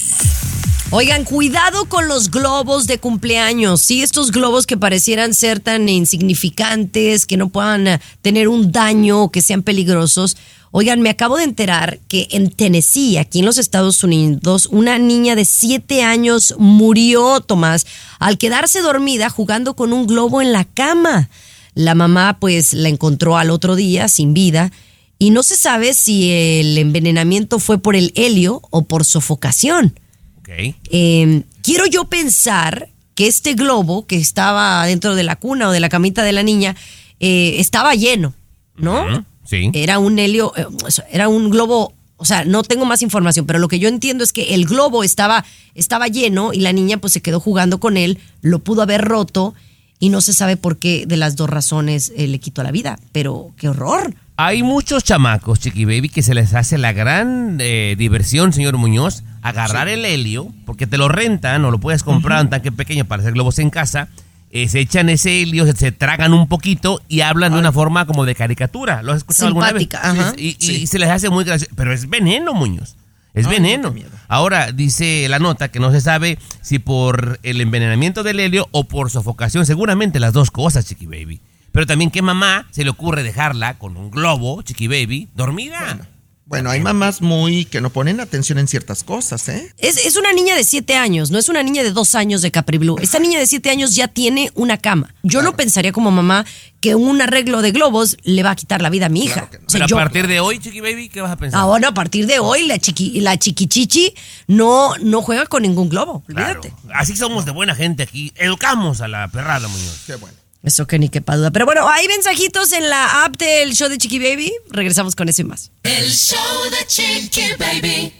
[0.90, 3.82] Oigan, cuidado con los globos de cumpleaños.
[3.82, 9.24] Sí, estos globos que parecieran ser tan insignificantes, que no puedan eh, tener un daño
[9.24, 10.38] o que sean peligrosos.
[10.72, 15.36] Oigan, me acabo de enterar que en Tennessee, aquí en los Estados Unidos, una niña
[15.36, 17.86] de 7 años murió, Tomás,
[18.20, 21.30] al quedarse dormida jugando con un globo en la cama.
[21.74, 24.72] La mamá pues la encontró al otro día sin vida
[25.20, 30.00] y no se sabe si el envenenamiento fue por el helio o por sofocación.
[30.40, 30.50] Ok.
[30.92, 35.80] Eh, quiero yo pensar que este globo que estaba dentro de la cuna o de
[35.80, 36.76] la camita de la niña
[37.20, 38.36] eh, estaba lleno,
[38.76, 39.26] ¿no?
[39.48, 39.72] Sí.
[39.74, 40.66] Era un helio, eh,
[41.10, 44.34] era un globo, o sea, no tengo más información, pero lo que yo entiendo es
[44.34, 48.20] que el globo estaba, estaba lleno y la niña pues se quedó jugando con él,
[48.42, 49.56] lo pudo haber roto
[50.00, 53.00] y no se sabe por qué de las dos razones eh, le quitó la vida,
[53.12, 54.14] pero qué horror.
[54.40, 59.24] Hay muchos chamacos, Chiqui Baby, que se les hace la gran eh, diversión, señor Muñoz,
[59.42, 63.22] agarrar el helio, porque te lo rentan o lo puedes comprar un tanque pequeño para
[63.22, 64.10] hacer globos en casa.
[64.52, 68.06] Eh, se echan ese helio, se, se tragan un poquito y hablan de una forma
[68.06, 69.02] como de caricatura.
[69.04, 70.34] ¿Lo has escuchado Simpática, alguna vez?
[70.34, 70.42] ajá.
[70.42, 70.88] Y, y Sí.
[70.88, 71.74] se les hace muy gracioso.
[71.76, 72.96] Pero es veneno, Muñoz.
[73.34, 73.94] Es Ay, veneno.
[74.28, 78.86] Ahora dice la nota que no se sabe si por el envenenamiento del helio o
[78.86, 79.66] por sofocación.
[79.66, 81.40] Seguramente las dos cosas, Chiqui Baby.
[81.72, 85.80] Pero también, ¿qué mamá se le ocurre dejarla con un globo, Chiqui Baby, dormida?
[85.82, 86.06] Bueno,
[86.52, 89.74] hay mamás muy que no ponen atención en ciertas cosas, ¿eh?
[89.78, 92.52] Es, es una niña de 7 años, no es una niña de 2 años de
[92.52, 92.98] Capri Blue.
[93.02, 95.14] Esta niña de 7 años ya tiene una cama.
[95.24, 96.46] Yo no pensaría como mamá
[96.80, 99.50] que un arreglo de globos le va a quitar la vida a mi hija.
[99.66, 101.60] O sea, Pero a partir de hoy, Chiqui Baby, ¿qué vas a pensar?
[101.60, 104.14] Ahora, a partir de hoy, la, chiqui, la chiquichichi
[104.48, 106.24] no, no juega con ningún globo.
[106.28, 106.62] Claro.
[106.62, 106.74] Olvídate.
[106.94, 108.32] Así somos de buena gente aquí.
[108.36, 110.04] Educamos a la perrada, Muñoz.
[110.06, 110.38] Qué bueno.
[110.68, 111.50] Eso que ni quepa duda.
[111.52, 114.52] Pero bueno, hay mensajitos en la app del show de Chiqui Baby.
[114.70, 115.72] Regresamos con eso y más.
[115.84, 118.14] El show de Chiqui Baby.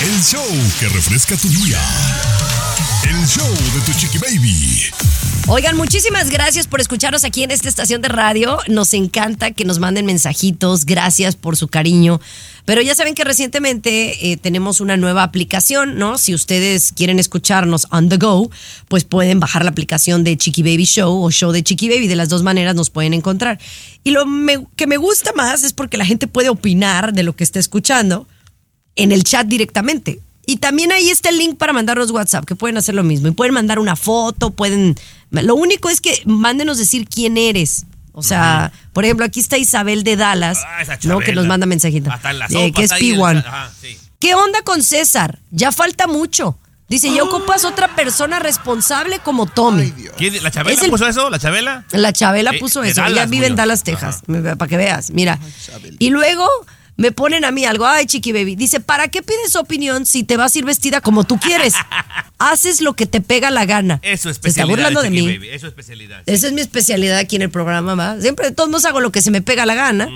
[0.00, 0.46] El show
[0.78, 1.78] que refresca tu día.
[3.04, 4.90] El show de tu chiqui baby.
[5.48, 8.58] Oigan, muchísimas gracias por escucharnos aquí en esta estación de radio.
[8.68, 10.86] Nos encanta que nos manden mensajitos.
[10.86, 12.20] Gracias por su cariño.
[12.70, 16.18] Pero ya saben que recientemente eh, tenemos una nueva aplicación, ¿no?
[16.18, 18.48] Si ustedes quieren escucharnos on the go,
[18.86, 22.06] pues pueden bajar la aplicación de Chiqui Baby Show o Show de Chiqui Baby.
[22.06, 23.58] De las dos maneras nos pueden encontrar.
[24.04, 27.34] Y lo me- que me gusta más es porque la gente puede opinar de lo
[27.34, 28.28] que está escuchando
[28.94, 30.20] en el chat directamente.
[30.46, 33.26] Y también ahí está el link para mandarnos WhatsApp, que pueden hacer lo mismo.
[33.26, 34.94] Y pueden mandar una foto, pueden...
[35.32, 37.84] Lo único es que mándenos decir quién eres.
[38.12, 41.20] O sea, por ejemplo, aquí está Isabel de Dallas, Ah, esa ¿no?
[41.20, 42.10] Que nos manda mensajito.
[42.50, 43.38] Eh, que es está ahí el- P1.
[43.46, 43.98] Ajá, sí.
[44.18, 45.38] ¿Qué onda con César?
[45.50, 46.58] Ya falta mucho.
[46.88, 49.82] Dice, ya ocupas otra persona responsable como Tommy.
[49.82, 50.14] Ay, Dios.
[50.18, 51.30] ¿Quién- ¿La Chabela Es el- puso eso?
[51.30, 51.84] ¿La Chabela?
[51.92, 53.04] La Chabela Eh, puso eso.
[53.06, 53.54] Ella vive en.
[53.54, 54.22] Dallas, Texas.
[54.26, 55.10] Para que veas.
[55.12, 55.38] Mira.
[56.00, 56.46] Y luego
[57.00, 57.86] me ponen a mí algo.
[57.86, 58.56] Ay, chiqui baby.
[58.56, 61.74] Dice, ¿para qué pides opinión si te vas a ir vestida como tú quieres?
[62.38, 64.00] Haces lo que te pega la gana.
[64.02, 64.76] Es su Se está especialidad.
[64.76, 65.26] burlando de mí.
[65.26, 66.22] Baby, Es su especialidad.
[66.26, 68.20] Esa es mi especialidad aquí en el programa, ¿va?
[68.20, 70.08] Siempre de todos modos hago lo que se me pega la gana.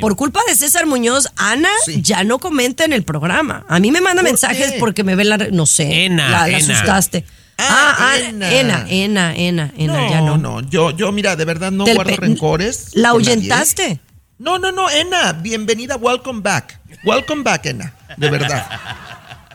[0.00, 2.00] Por culpa de César Muñoz, Ana Sí.
[2.02, 3.64] ya no comenta en el programa.
[3.68, 4.78] A mí me manda ¿Por mensajes qué?
[4.78, 5.36] porque me ve la...
[5.36, 6.04] No sé.
[6.06, 6.74] Ena, la, la Ena.
[6.74, 7.24] asustaste.
[7.58, 8.52] Ah, Ah, ah, Ena.
[8.54, 10.38] Ena, Ena, Ena, Ena, No, ya no.
[10.38, 12.88] no, Yo, yo, mira, de verdad no Del guardo rencores.
[12.94, 13.10] ¿La nadie.
[13.10, 14.00] ahuyentaste?
[14.40, 16.80] No, no, no, Ena, bienvenida, welcome back.
[17.04, 18.66] Welcome back, Ena, de verdad.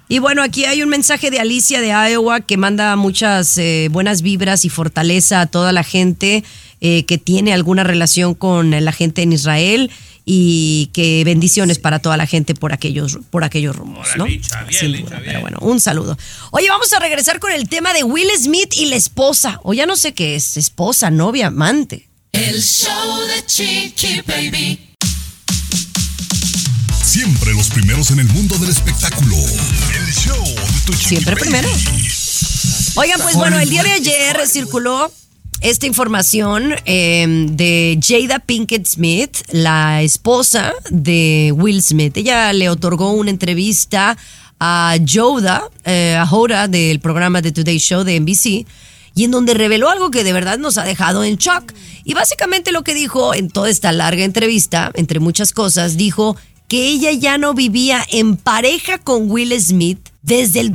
[0.08, 4.21] Y bueno, aquí hay un mensaje de Alicia de Iowa que manda muchas eh, buenas
[4.21, 6.43] vibras y fortaleza a toda la gente
[6.82, 9.89] eh, que tiene alguna relación con la gente en Israel
[10.24, 14.28] y que bendiciones para toda la gente por aquellos por aquellos rumos, ¿no?
[14.69, 16.15] Sin duda, pero bueno, un saludo.
[16.52, 19.88] Oye, vamos a regresar con el tema de Will Smith y la esposa, o ya
[19.88, 22.06] no sé qué es, esposa, novia, amante.
[22.36, 24.78] El show de Chiqui Baby.
[27.02, 29.38] Siempre los primeros en el mundo del espectáculo.
[29.38, 31.43] El show de tu chiqui Siempre baby.
[31.43, 31.69] primero.
[32.95, 35.10] Oigan, pues bueno, el día de ayer circuló
[35.62, 42.17] esta información eh, de Jada Pinkett Smith, la esposa de Will Smith.
[42.17, 44.17] Ella le otorgó una entrevista
[44.60, 48.65] a Joda, eh, a Hoda del programa The Today Show de NBC,
[49.15, 51.73] y en donde reveló algo que de verdad nos ha dejado en shock.
[52.04, 56.36] Y básicamente lo que dijo en toda esta larga entrevista, entre muchas cosas, dijo
[56.67, 60.73] que ella ya no vivía en pareja con Will Smith desde el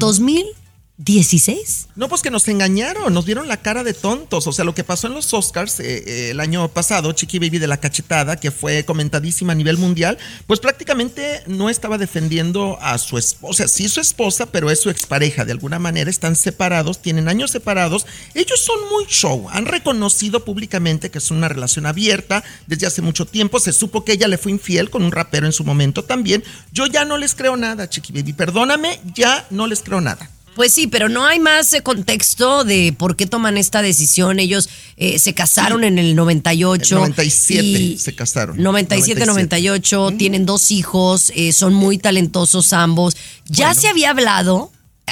[1.00, 1.88] 2016.
[1.96, 4.46] No, pues que nos engañaron, nos vieron la cara de tontos.
[4.46, 7.58] O sea, lo que pasó en los Oscars eh, eh, el año pasado, Chiqui Baby
[7.58, 12.98] de la cachetada, que fue comentadísima a nivel mundial, pues prácticamente no estaba defendiendo a
[12.98, 13.66] su esposa.
[13.66, 15.46] Sí, su esposa, pero es su expareja.
[15.46, 18.06] De alguna manera están separados, tienen años separados.
[18.34, 19.48] Ellos son muy show.
[19.52, 23.58] Han reconocido públicamente que es una relación abierta desde hace mucho tiempo.
[23.58, 26.44] Se supo que ella le fue infiel con un rapero en su momento también.
[26.72, 28.34] Yo ya no les creo nada, Chiqui Baby.
[28.34, 30.28] Perdóname, ya no les creo nada.
[30.60, 34.38] Pues sí, pero no hay más eh, contexto de por qué toman esta decisión.
[34.38, 34.68] Ellos
[34.98, 36.96] eh, se casaron en el 98.
[36.96, 38.62] El 97 y- se casaron.
[38.62, 43.16] 97, 98, tienen dos hijos, eh, son muy talentosos ambos.
[43.46, 44.70] Ya se había hablado,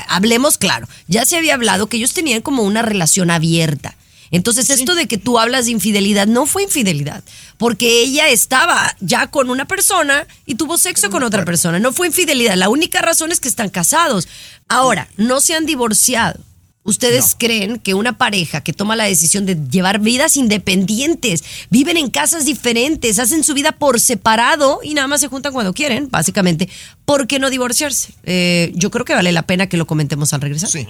[0.09, 3.97] hablemos claro, ya se había hablado que ellos tenían como una relación abierta.
[4.31, 7.23] Entonces, esto de que tú hablas de infidelidad no fue infidelidad,
[7.57, 11.79] porque ella estaba ya con una persona y tuvo sexo con otra persona.
[11.79, 12.57] No fue infidelidad.
[12.57, 14.29] La única razón es que están casados.
[14.69, 16.41] Ahora, no se han divorciado.
[16.89, 22.09] ¿Ustedes creen que una pareja que toma la decisión de llevar vidas independientes, viven en
[22.09, 26.71] casas diferentes, hacen su vida por separado y nada más se juntan cuando quieren, básicamente,
[27.05, 28.15] ¿por qué no divorciarse?
[28.23, 30.71] Eh, yo creo que vale la pena que lo comentemos al regresar.
[30.71, 30.87] Sí.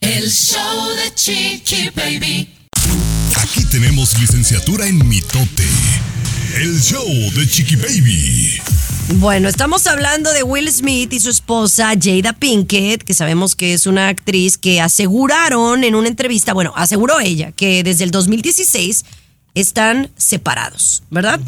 [0.00, 2.57] El show de Chiqui Baby.
[3.50, 5.64] Aquí tenemos licenciatura en mitote.
[6.56, 8.60] El show de Chiqui Baby.
[9.14, 13.86] Bueno, estamos hablando de Will Smith y su esposa Jada Pinkett, que sabemos que es
[13.86, 19.06] una actriz que aseguraron en una entrevista, bueno, aseguró ella que desde el 2016
[19.54, 21.40] están separados, ¿verdad?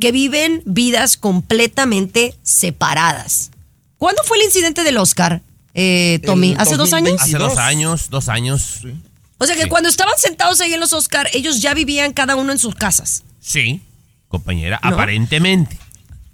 [0.00, 3.50] Que viven vidas completamente separadas.
[3.98, 5.42] ¿Cuándo fue el incidente del Oscar,
[5.74, 6.54] eh, Tommy?
[6.58, 7.18] ¿Hace dos años?
[7.18, 7.22] 2020.
[7.22, 7.58] Hace dos 22.
[7.58, 8.80] años, dos años.
[9.44, 9.68] O sea que Sí.
[9.68, 13.22] cuando estaban sentados ahí en los Oscar, ellos ya vivían cada uno en sus casas.
[13.40, 13.82] Sí,
[14.28, 14.88] compañera, ¿No?
[14.90, 15.78] aparentemente.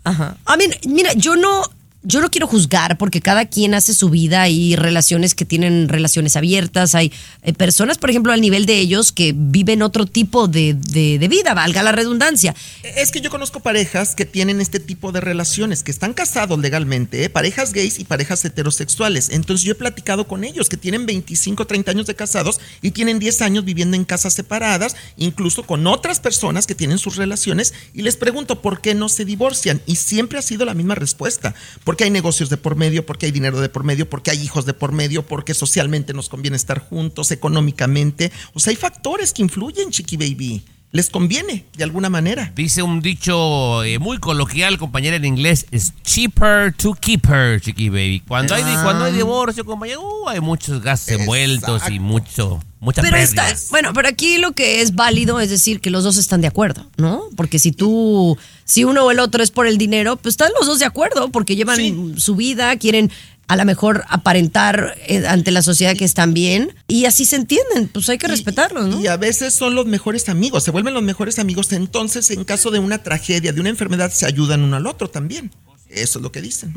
[0.05, 0.37] Ajá.
[0.45, 1.63] A mí, mira, yo no,
[2.03, 6.35] yo no quiero juzgar porque cada quien hace su vida y relaciones que tienen relaciones
[6.37, 6.95] abiertas.
[6.95, 11.19] Hay eh, personas, por ejemplo, al nivel de ellos que viven otro tipo de, de-
[11.19, 12.55] de vida, valga la redundancia.
[12.97, 17.25] Es que yo conozco parejas que tienen este tipo de relaciones, que están casados legalmente,
[17.25, 17.29] ¿eh?
[17.31, 19.29] parejas gays y parejas heterosexuales.
[19.31, 23.19] Entonces yo he platicado con ellos que tienen 25, 30 años de casados y tienen
[23.19, 28.03] 10 años viviendo en casas separadas, incluso con otras personas que tienen sus relaciones y
[28.03, 29.83] les pregunto por qué no se divorcian.
[29.87, 31.55] Y siempre ha sido la misma respuesta.
[31.91, 34.65] Porque hay negocios de por medio, porque hay dinero de por medio, porque hay hijos
[34.65, 38.31] de por medio, porque socialmente nos conviene estar juntos, económicamente.
[38.55, 40.63] O sea, hay factores que influyen, chiqui baby.
[40.93, 42.53] Les conviene, de alguna manera.
[42.57, 47.89] Dice un dicho eh, muy coloquial, compañera en inglés, es cheaper to keep her, chiqui
[47.91, 48.23] baby.
[48.27, 48.81] Cuando hay, Ah.
[48.83, 53.93] cuando hay divorcio, compañera, uh, hay muchos gastos envueltos y mucho, mucha Pero está, bueno,
[53.95, 57.23] pero aquí lo que es válido es decir que los dos están de acuerdo, ¿no?
[57.37, 60.67] Porque si tú, si uno o el otro es por el dinero, pues están los
[60.67, 63.13] dos de acuerdo porque llevan su vida, quieren
[63.51, 67.89] a lo mejor aparentar eh, ante la sociedad que están bien y así se entienden,
[67.89, 69.01] pues hay que respetarlos, ¿no?
[69.01, 71.73] Y a veces son los mejores amigos, se vuelven los mejores amigos.
[71.73, 75.51] Entonces, en caso de una tragedia, de una enfermedad, se ayudan uno al otro también.
[75.89, 76.73] Eso es lo que dicen.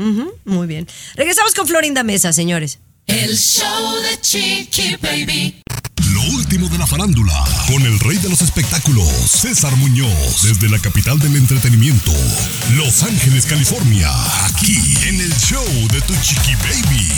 [0.46, 0.88] Muy bien.
[1.14, 2.80] Regresamos con Florinda Mesa, señores.
[3.06, 5.62] El show de Chiqui Baby.
[6.24, 7.34] Lo último de la farándula,
[7.68, 12.12] con el rey de los espectáculos, César Muñoz, desde la capital del entretenimiento,
[12.76, 14.10] Los Ángeles, California,
[14.46, 17.10] aquí en el show de Tu Chiqui Baby.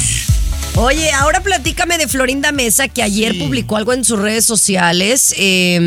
[0.76, 5.78] Oye, ahora platícame de Florinda Mesa, que ayer publicó algo en sus redes sociales, eh,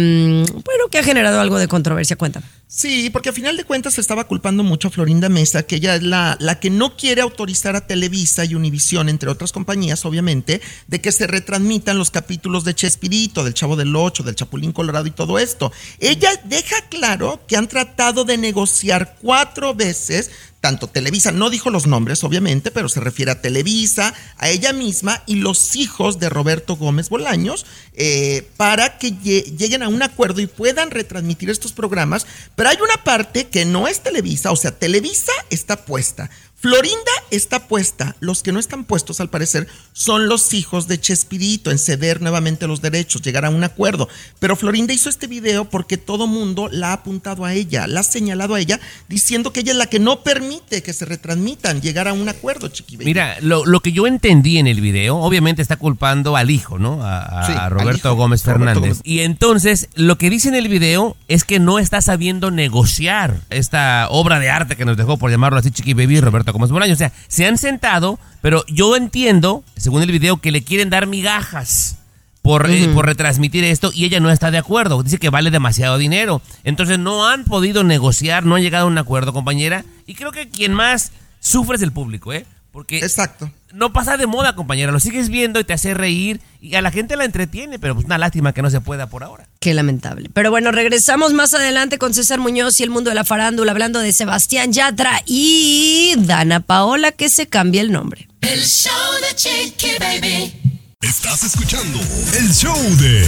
[0.47, 2.17] bueno, que ha generado algo de controversia.
[2.17, 2.47] Cuéntame.
[2.71, 5.95] Sí, porque a final de cuentas se estaba culpando mucho a Florinda Mesa, que ella
[5.97, 10.61] es la, la que no quiere autorizar a Televisa y Univisión, entre otras compañías, obviamente,
[10.87, 15.07] de que se retransmitan los capítulos de Chespirito, del Chavo del Ocho, del Chapulín Colorado
[15.07, 15.73] y todo esto.
[15.99, 21.87] Ella deja claro que han tratado de negociar cuatro veces tanto Televisa, no dijo los
[21.87, 26.75] nombres obviamente, pero se refiere a Televisa, a ella misma y los hijos de Roberto
[26.75, 27.65] Gómez Bolaños,
[27.95, 32.27] eh, para que lle- lleguen a un acuerdo y puedan retransmitir estos programas.
[32.59, 36.29] Pero hay una parte que no es Televisa, o sea, Televisa está puesta.
[36.61, 38.17] Florinda está puesta.
[38.19, 42.67] Los que no están puestos, al parecer, son los hijos de Chespirito en ceder nuevamente
[42.67, 44.09] los derechos, llegar a un acuerdo.
[44.41, 48.03] Pero Florinda hizo este video porque todo mundo la ha apuntado a ella, la ha
[48.03, 52.09] señalado a ella, diciendo que ella es la que no permite que se retransmitan, llegar
[52.09, 52.97] a un acuerdo, chiqui.
[52.97, 53.05] baby.
[53.07, 57.05] Mira, lo, lo que yo entendí en el video, obviamente está culpando al hijo, ¿no?
[57.05, 58.81] A, a- Sí, a al Roberto hijo, Gómez Roberto Fernández.
[58.99, 59.01] Gómez.
[59.05, 64.09] Y entonces, lo que dice en el video es que no está sabiendo negociar esta
[64.11, 66.97] obra de arte que nos dejó, por llamarlo así, Chiqui Baby, Roberto Gómez Bolaños.
[66.97, 71.07] O sea, se han sentado, pero yo entiendo, según el video, que le quieren dar
[71.07, 71.97] migajas.
[72.41, 75.03] Por, eh, por retransmitir esto y ella no está de acuerdo.
[75.03, 76.41] Dice que vale demasiado dinero.
[76.65, 79.85] Entonces no han podido negociar, no han llegado a un acuerdo, compañera.
[80.07, 82.47] Y creo que quien más sufre es el público, ¿eh?
[82.79, 83.51] Porque Exacto.
[83.73, 84.93] no pasa de moda, compañera.
[84.93, 88.07] Lo sigues viendo y te hace reír y a la gente la entretiene, pero pues
[88.07, 89.49] una lástima que no se pueda por ahora.
[89.59, 90.31] Qué lamentable.
[90.33, 93.99] Pero bueno, regresamos más adelante con César Muñoz y el mundo de la farándula, hablando
[93.99, 98.29] de Sebastián Yatra y Dana Paola, que se cambia el nombre.
[98.43, 98.93] El show
[99.29, 100.55] de Chiqui Baby.
[101.01, 101.99] Estás escuchando
[102.39, 103.27] el show de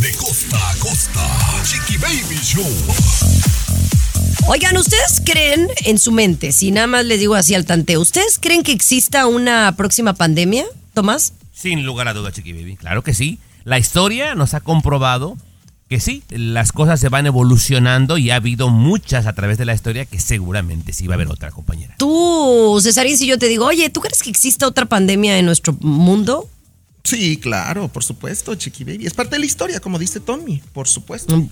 [0.00, 3.69] De costa a costa, Chiqui Baby Show.
[4.46, 8.38] Oigan, ¿ustedes creen en su mente, si nada más les digo así al tanteo, ¿ustedes
[8.38, 10.64] creen que exista una próxima pandemia,
[10.94, 11.34] Tomás?
[11.52, 12.76] Sin lugar a duda, Chiqui Baby.
[12.76, 13.38] Claro que sí.
[13.64, 15.36] La historia nos ha comprobado
[15.88, 19.74] que sí, las cosas se van evolucionando y ha habido muchas a través de la
[19.74, 21.96] historia que seguramente sí va a haber otra, compañera.
[21.98, 25.72] Tú, Cesarín, si yo te digo, oye, ¿tú crees que exista otra pandemia en nuestro
[25.80, 26.48] mundo?
[27.02, 29.06] Sí, claro, por supuesto, Chiqui Baby.
[29.06, 31.36] Es parte de la historia, como dice Tommy, por supuesto.
[31.36, 31.50] Mm.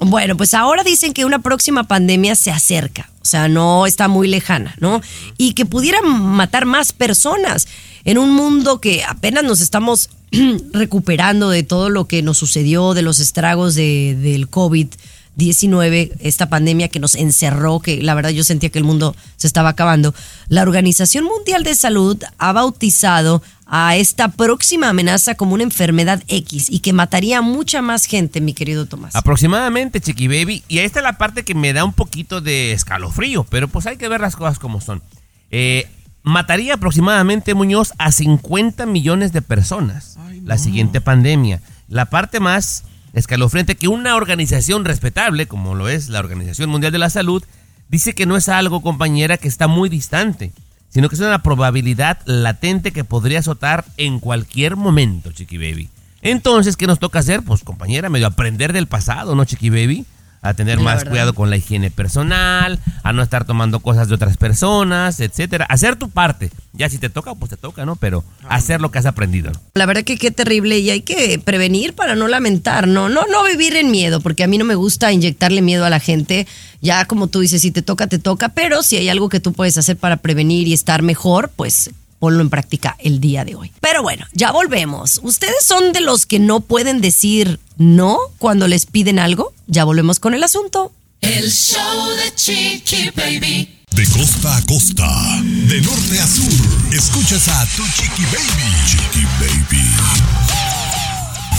[0.00, 4.28] Bueno, pues ahora dicen que una próxima pandemia se acerca, o sea, no está muy
[4.28, 5.00] lejana, ¿no?
[5.36, 7.66] Y que pudiera matar más personas
[8.04, 10.10] en un mundo que apenas nos estamos
[10.72, 16.88] recuperando de todo lo que nos sucedió, de los estragos de, del COVID-19, esta pandemia
[16.88, 20.14] que nos encerró, que la verdad yo sentía que el mundo se estaba acabando.
[20.48, 26.68] La Organización Mundial de Salud ha bautizado a esta próxima amenaza como una enfermedad X
[26.70, 29.14] y que mataría a mucha más gente, mi querido Tomás.
[29.14, 30.64] Aproximadamente, Chiqui Baby.
[30.68, 33.98] Y esta es la parte que me da un poquito de escalofrío, pero pues hay
[33.98, 35.02] que ver las cosas como son.
[35.50, 35.86] Eh,
[36.22, 41.60] mataría aproximadamente, Muñoz, a 50 millones de personas la siguiente pandemia.
[41.88, 46.98] La parte más escalofriante que una organización respetable, como lo es la Organización Mundial de
[46.98, 47.44] la Salud,
[47.88, 50.52] dice que no es algo, compañera, que está muy distante,
[50.88, 55.90] sino que es una probabilidad latente que podría azotar en cualquier momento, Chiqui Baby.
[56.22, 57.42] Entonces, ¿qué nos toca hacer?
[57.42, 60.04] Pues, compañera, medio aprender del pasado, ¿no, Chiqui Baby?
[60.42, 61.10] A tener La más verdad.
[61.10, 65.66] cuidado con la higiene personal, a no estar tomando cosas de otras personas, etcétera.
[65.68, 66.50] Hacer tu parte.
[66.72, 67.96] Ya si te toca, pues te toca, ¿no?
[67.96, 69.50] Pero hacer lo que has aprendido.
[69.50, 69.60] ¿no?
[69.74, 73.08] La verdad que qué terrible y hay que prevenir para no lamentar, ¿no?
[73.08, 76.00] No, no vivir en miedo, porque a mí no me gusta inyectarle miedo a la
[76.00, 76.46] gente.
[76.80, 79.52] Ya como tú dices, si te toca, te toca, pero si hay algo que tú
[79.52, 83.72] puedes hacer para prevenir y estar mejor, pues ponlo en práctica el día de hoy.
[83.80, 85.20] Pero bueno, ya volvemos.
[85.22, 89.52] ¿Ustedes son de los que no pueden decir no cuando les piden algo?
[89.66, 90.92] Ya volvemos con el asunto.
[91.20, 93.74] El show de Chiqui Baby.
[93.90, 95.08] De costa a costa,
[95.42, 98.86] de norte a sur, escuchas a tu chiqui baby.
[98.86, 99.84] Chiqui baby.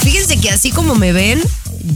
[0.02, 1.42] Fíjense que así como me ven,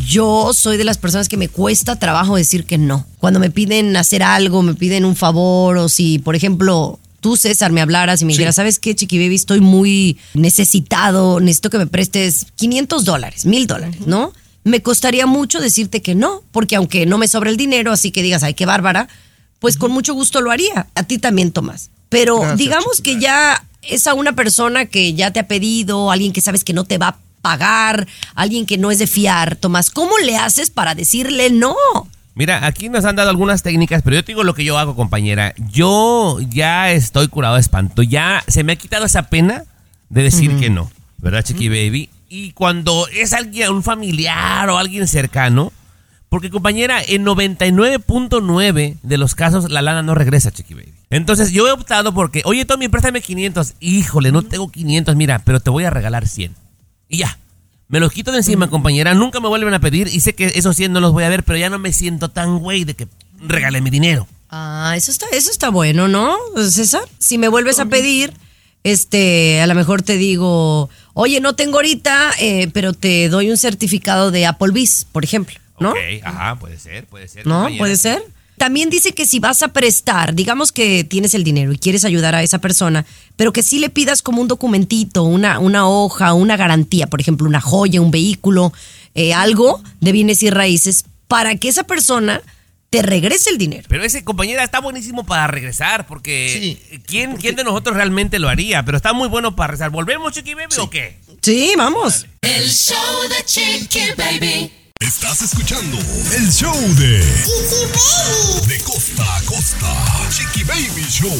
[0.06, 3.06] yo soy de las personas que me cuesta trabajo decir que no.
[3.20, 7.72] Cuando me piden hacer algo, me piden un favor o si, por ejemplo, tú César
[7.72, 9.36] me hablaras y me dijeras, ¿sabes qué, Chiqui Baby?
[9.36, 14.34] Estoy muy necesitado, necesito que me prestes 500 dólares, 1000 dólares, ¿no?
[14.64, 18.22] Me costaría mucho decirte que no, porque aunque no me sobra el dinero, así que
[18.22, 19.08] digas, ay, qué bárbara,
[19.60, 20.88] pues con mucho gusto lo haría.
[20.96, 21.90] A ti también, Tomás.
[22.10, 26.34] Pero Gracias, digamos que ya es a una persona que ya te ha pedido, alguien
[26.34, 29.90] que sabes que no te va a pagar, alguien que no es de fiar, Tomás,
[29.90, 31.76] ¿cómo le haces para decirle no?
[32.36, 34.96] Mira, aquí nos han dado algunas técnicas, pero yo te digo lo que yo hago,
[34.96, 35.54] compañera.
[35.70, 38.02] Yo ya estoy curado de espanto.
[38.02, 39.66] Ya se me ha quitado esa pena
[40.10, 42.10] de decir que no, ¿verdad, Chiqui Baby?
[42.30, 45.72] Y cuando es alguien, un familiar o alguien cercano,
[46.30, 50.94] porque compañera, en 99.9 de los casos la lana no regresa, Chiqui Baby.
[51.12, 53.76] Entonces yo he optado porque, oye Tommy, préstame 500.
[53.80, 56.56] Híjole, no tengo 500, mira, pero te voy a regalar 100.
[57.10, 57.38] Y ya.
[57.94, 59.14] Me los quito de encima, compañera.
[59.14, 61.44] Nunca me vuelven a pedir y sé que esos 100 no los voy a ver,
[61.44, 63.08] pero ya no me siento tan güey de que
[63.40, 64.28] regale mi dinero.
[64.50, 67.04] Ah, eso está, eso está bueno, ¿no, César?
[67.20, 68.34] Si me vuelves a pedir,
[68.84, 73.58] este, a lo mejor te digo, oye, no tengo ahorita, eh, pero te doy un
[73.58, 75.92] certificado de Applebee's, por ejemplo, ¿no?
[75.92, 77.46] Ok, ajá, puede ser, puede ser.
[77.46, 77.58] ¿No?
[77.58, 77.80] compañera.
[77.80, 78.24] ¿Puede ser?
[78.58, 82.36] También dice que si vas a prestar, digamos que tienes el dinero y quieres ayudar
[82.36, 86.56] a esa persona, pero que sí le pidas como un documentito, una, una hoja, una
[86.56, 88.72] garantía, por ejemplo, una joya, un vehículo,
[89.16, 92.42] eh, algo de bienes y raíces, para que esa persona
[92.94, 93.88] te regrese el dinero.
[93.90, 96.78] Pero ese compañera está buenísimo para regresar, porque
[97.08, 98.86] ¿quién, ¿quién de nosotros realmente lo haría?
[98.86, 99.90] Pero está muy bueno para regresar.
[99.90, 101.18] ¿Volvemos, Chiqui Baby, o qué?
[101.42, 102.28] Sí, vamos.
[102.42, 102.98] El show
[103.30, 104.72] de Chiqui Baby.
[105.04, 105.98] Estás escuchando
[106.34, 108.68] el show de Chiqui Baby.
[108.70, 111.38] De costa a costa, Chiqui Baby Show.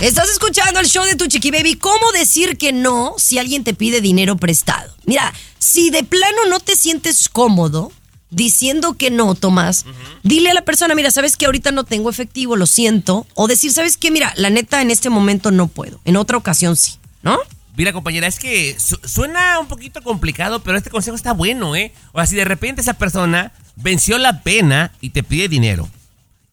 [0.00, 1.76] Estás escuchando el show de tu chiqui baby.
[1.76, 4.92] ¿Cómo decir que no si alguien te pide dinero prestado?
[5.06, 7.92] Mira, si de plano no te sientes cómodo
[8.28, 9.84] diciendo que no, Tomás,
[10.24, 13.24] dile a la persona, mira, sabes que ahorita no tengo efectivo, lo siento.
[13.34, 16.00] O decir, sabes que, mira, la neta en este momento no puedo.
[16.04, 17.38] En otra ocasión sí, ¿no?
[17.76, 21.92] Mira, compañera, es que su- suena un poquito complicado, pero este consejo está bueno, ¿eh?
[22.12, 25.88] O sea, si de repente esa persona venció la pena y te pide dinero,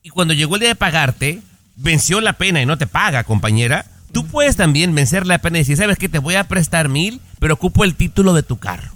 [0.04, 1.42] y cuando llegó el día de pagarte,
[1.76, 5.62] venció la pena y no te paga, compañera, tú puedes también vencer la pena y
[5.62, 6.10] decir, ¿sabes qué?
[6.10, 8.92] Te voy a prestar mil, pero ocupo el título de tu carro.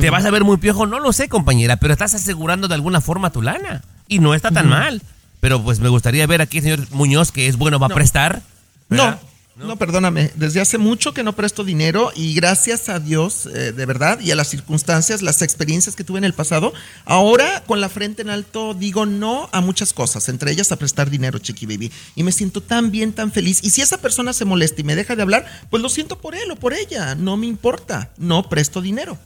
[0.00, 0.86] ¿Te vas a ver muy piojo?
[0.86, 3.82] No lo sé, compañera, pero estás asegurando de alguna forma tu lana.
[4.06, 5.02] Y no está tan mal.
[5.40, 8.40] Pero pues me gustaría ver aquí, señor Muñoz, que es bueno, va a prestar.
[8.88, 9.18] No,
[9.56, 10.32] no, perdóname.
[10.34, 14.32] Desde hace mucho que no presto dinero y gracias a Dios, eh, de verdad, y
[14.32, 16.72] a las circunstancias, las experiencias que tuve en el pasado,
[17.04, 21.08] ahora con la frente en alto digo no a muchas cosas, entre ellas a prestar
[21.08, 21.92] dinero, Chiqui Baby.
[22.16, 23.60] Y me siento tan bien, tan feliz.
[23.62, 26.34] Y si esa persona se molesta y me deja de hablar, pues lo siento por
[26.34, 27.14] él o por ella.
[27.14, 28.10] No me importa.
[28.18, 29.18] No presto dinero.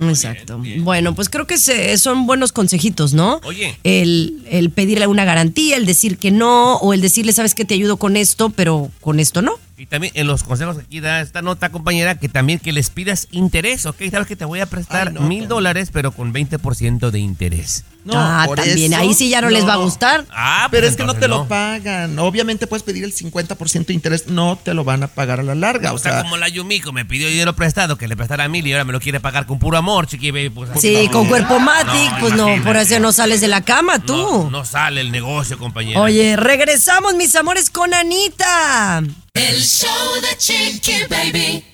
[0.00, 0.60] Exacto.
[0.78, 3.40] Bueno, pues creo que se- son buenos consejitos, ¿no?
[3.44, 3.78] Oye.
[3.84, 7.74] El, el pedirle una garantía, el decir que no, o el decirle, sabes que te
[7.74, 9.52] ayudo con esto, pero con esto no.
[9.76, 12.90] Y también en los consejos que aquí da esta nota, compañera, que también que les
[12.90, 14.02] pidas interés, ¿ok?
[14.10, 15.48] Sabes que te voy a prestar mil no.
[15.56, 17.84] dólares, pero con 20% de interés.
[18.04, 18.92] No, ah, por también.
[18.92, 20.26] eso, Ahí sí ya no, les va a gustar.
[20.30, 22.18] Ah, Pero pues es que no te lo pagan.
[22.18, 25.54] Obviamente puedes pedir el 50% de interés, no te lo van a pagar a la
[25.54, 25.92] larga.
[25.92, 28.66] O O sea, sea, como la Yumiko me pidió dinero prestado, que le prestara mil
[28.66, 30.50] y ahora me lo quiere pagar con puro amor, chiqui baby.
[30.50, 31.12] Pues, Sí, no.
[31.12, 34.14] con cuerpo matic, No, pues no, por eso no sales de la cama tú.
[34.16, 36.00] No, no sale el negocio, compañera.
[36.00, 39.02] Oye, regresamos, mis amores, con Anita.
[39.32, 39.88] El show
[40.20, 41.64] de Chiqui Baby.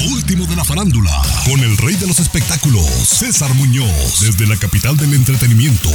[0.00, 1.10] Lo último de la farándula,
[1.44, 5.90] con el rey de los espectáculos, César Muñoz, desde la capital del entretenimiento,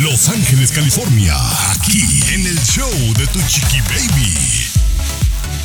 [0.00, 1.34] Los Ángeles, California,
[1.72, 4.34] aquí en el show de tu chiqui baby.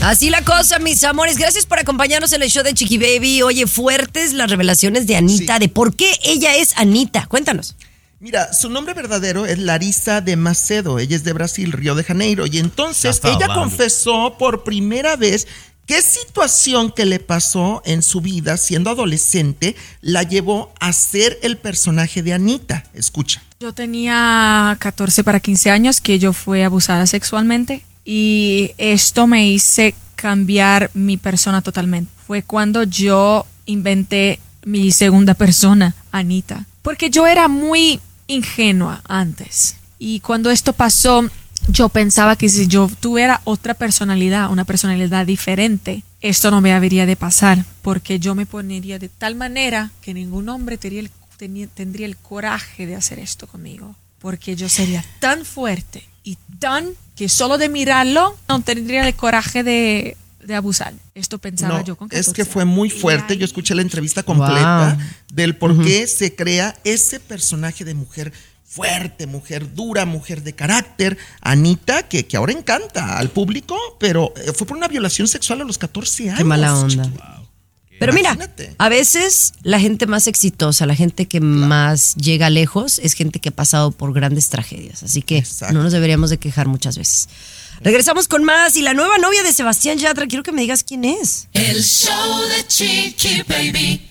[0.02, 1.38] Así la cosa, mis amores.
[1.38, 3.44] Gracias por acompañarnos en el show de Chiqui Baby.
[3.44, 5.60] Oye, fuertes las revelaciones de Anita, Sí.
[5.60, 7.28] de por qué ella es Anita.
[7.28, 7.76] Cuéntanos.
[8.20, 10.98] Mira, su nombre verdadero es Larisa de Macedo.
[10.98, 12.48] Ella es de Brasil, Río de Janeiro.
[12.48, 13.56] Y entonces ella hablando.
[13.56, 15.48] confesó por primera vez
[15.92, 21.58] ¿Qué situación que le pasó en su vida siendo adolescente la llevó a ser el
[21.58, 22.86] personaje de Anita?
[22.94, 23.44] Escucha.
[23.60, 29.94] Yo tenía 14 para 15 años que yo fui abusada sexualmente y esto me hice
[30.16, 32.10] cambiar mi persona totalmente.
[32.26, 40.22] Fue cuando yo inventé mi segunda persona, Anita, porque yo era muy ingenua antes y
[40.22, 41.30] cuando esto pasó
[41.72, 47.06] yo pensaba que si yo tuviera otra personalidad, una personalidad diferente, esto no me habría
[47.06, 51.68] de pasar, porque yo me pondría de tal manera que ningún hombre tendría el, tenía-
[51.68, 57.28] tendría el coraje de hacer esto conmigo, porque yo sería tan fuerte y tan que
[57.30, 60.94] solo de mirarlo no tendría el coraje de, de abusar.
[61.16, 63.38] Esto pensaba No, yo con es 14 que fue muy fuerte.
[63.38, 65.06] Yo escuché la entrevista completa Wow.
[65.34, 68.32] del por qué se crea ese personaje de mujer
[68.72, 74.54] fuerte, mujer dura, mujer de carácter, Anita, que, que ahora encanta al público, pero eh,
[74.56, 76.38] fue por una violación sexual a los 14 años.
[76.38, 77.12] Qué mala onda.
[78.00, 78.36] Pero mira,
[78.80, 83.50] a veces la gente más exitosa, la gente que más llega lejos, es gente que
[83.50, 85.04] ha pasado por grandes tragedias.
[85.04, 85.76] Así que Exacto.
[85.76, 87.30] no nos deberíamos de quejar muchas veces.
[87.82, 91.04] Regresamos con más y la nueva novia de Sebastián Yatra, quiero que me digas quién
[91.04, 91.48] es.
[91.54, 94.11] El show de Chiqui Baby.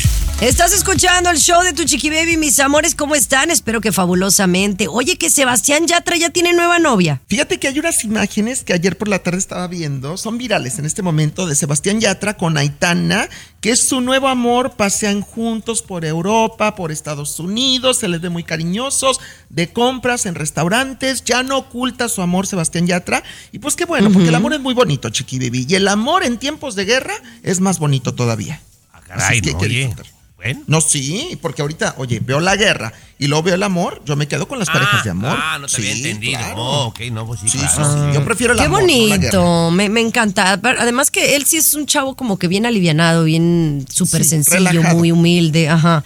[0.41, 3.51] Estás escuchando el show de Tu Chiqui Baby, mis amores, ¿cómo están?
[3.51, 4.87] Espero que fabulosamente.
[4.87, 7.21] Oye, que Sebastián Yatra ya tiene nueva novia.
[7.27, 10.85] Fíjate que hay unas imágenes que ayer por la tarde estaba viendo, son virales en
[10.85, 13.29] este momento, de Sebastián Yatra con Aitana,
[13.61, 18.29] que es su nuevo amor, pasean juntos por Europa, por Estados Unidos, se les ve
[18.29, 19.19] muy cariñosos,
[19.51, 23.21] de compras en restaurantes, ya no oculta su amor Sebastián Yatra,
[23.51, 26.23] y pues qué bueno, porque el amor es muy bonito, Chiqui Baby, y el amor
[26.23, 27.13] en tiempos de guerra
[27.43, 28.59] es más bonito todavía.
[28.91, 29.93] Ah, caray, Así que hay que oye.
[30.41, 30.61] Bueno.
[30.67, 34.27] No, sí, porque ahorita, oye, veo la guerra y luego veo el amor, yo me
[34.27, 35.37] quedo con las parejas de amor.
[35.39, 36.39] Ah, no te había entendido.
[36.39, 36.55] claro.
[36.57, 37.75] Oh, ok, no, pues sí, Sí, claro.
[37.85, 38.13] sí, sí.
[38.15, 38.81] Yo prefiero el Qué amor.
[38.81, 39.17] no la guerra.
[39.39, 40.59] bonito, me, me encanta.
[40.61, 44.29] Pero Además que él sí es un chavo como que bien alivianado, bien súper Sí,
[44.31, 44.97] sencillo, relajado.
[44.97, 46.03] muy humilde, ajá.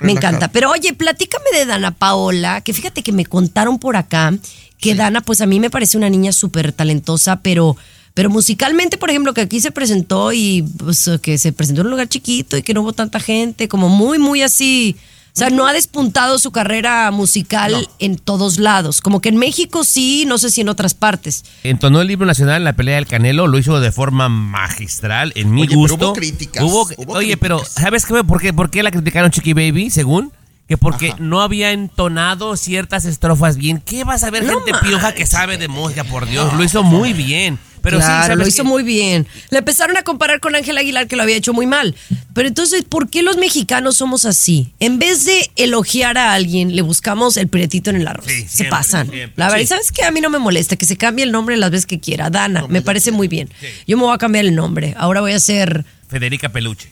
[0.00, 0.48] Me encanta.
[0.48, 4.32] Pero oye, platícame de Dana Paola, que fíjate que me contaron por acá
[4.78, 7.76] que Dana, pues a mí me parece una niña súper talentosa, pero,
[8.18, 11.92] pero musicalmente, por ejemplo, que aquí se presentó y pues, que se presentó en un
[11.92, 14.96] lugar chiquito y que no hubo tanta gente, como muy, muy así.
[15.36, 19.00] O sea, no ha despuntado su carrera musical en todos lados.
[19.02, 21.44] Como que en México sí, no sé si en otras partes.
[21.62, 25.52] Entonó el libro nacional en la pelea del Canelo, lo hizo de forma magistral, en
[25.52, 25.94] mi Oye, pero gusto.
[26.08, 27.38] hubo críticas, Hubo- hubo oye, críticas.
[27.40, 28.24] pero ¿sabes qué?
[28.24, 30.32] ¿Por qué, por qué la criticaron Chiqui Baby, según?
[30.66, 33.80] Que porque no había entonado ciertas estrofas bien.
[33.80, 36.02] ¿Qué vas a ver No gente pioja que sabe de música?
[36.02, 37.60] Por Dios, lo hizo muy bien.
[37.90, 39.26] Pero sí, claro, ¿sabes lo hizo muy bien.
[39.50, 41.94] Le empezaron a comparar con Ángel Aguilar, que lo había hecho muy mal.
[42.34, 44.72] Pero entonces, ¿por qué los mexicanos somos así?
[44.80, 48.26] En vez de elogiar a alguien, le buscamos el prietito en el arroz.
[48.26, 49.08] Sí, se siempre, pasan.
[49.10, 49.64] siempre, La verdad, sí.
[49.64, 50.04] y ¿sabes qué?
[50.04, 52.30] A mí no me molesta que se cambie el nombre las veces que quiera.
[52.30, 53.48] Dana, me parece muy bien.
[53.86, 54.94] Yo me voy a cambiar el nombre.
[54.96, 55.84] Ahora voy a ser...
[56.08, 56.90] Federica Peluche.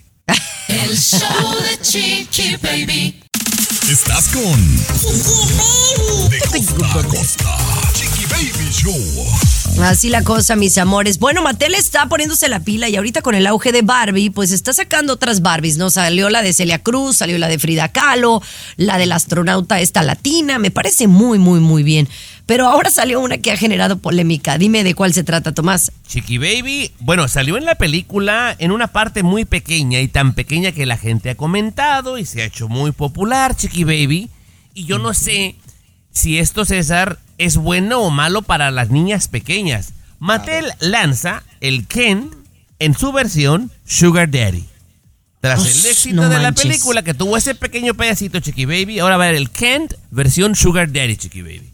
[0.68, 1.20] El show
[1.62, 3.22] de Chiqui Baby.
[3.88, 4.76] Estás con
[6.28, 7.85] De costa a costa, Chiqui
[8.36, 9.82] Baby Show.
[9.82, 11.18] Así la cosa, mis amores.
[11.18, 14.74] Bueno, Mattel está poniéndose la pila y ahorita con el auge de Barbie, pues está
[14.74, 15.88] sacando otras Barbies, ¿no?
[15.88, 18.42] Salió la de Celia Cruz, salió la de Frida Kahlo,
[18.76, 22.10] la del astronauta esta latina, me parece muy, muy, muy bien.
[22.44, 24.58] Pero ahora salió una que ha generado polémica.
[24.58, 25.90] Dime de cuál se trata, Tomás.
[26.06, 30.72] Chiqui Baby, bueno, salió en la película en una parte muy pequeña y tan pequeña
[30.72, 34.28] que la gente ha comentado y se ha hecho muy popular, Chiqui Baby.
[34.74, 35.56] Y yo no sé
[36.16, 39.92] si esto, César, es bueno o malo para las niñas pequeñas.
[40.18, 42.30] Mattel lanza el Ken
[42.78, 44.64] en su versión Sugar Daddy.
[45.42, 48.98] Tras Uf, el éxito no de la película que tuvo ese pequeño pedacito, Chiqui Baby,
[48.98, 51.70] ahora va a ver el Ken versión Sugar Daddy, Chiqui Baby.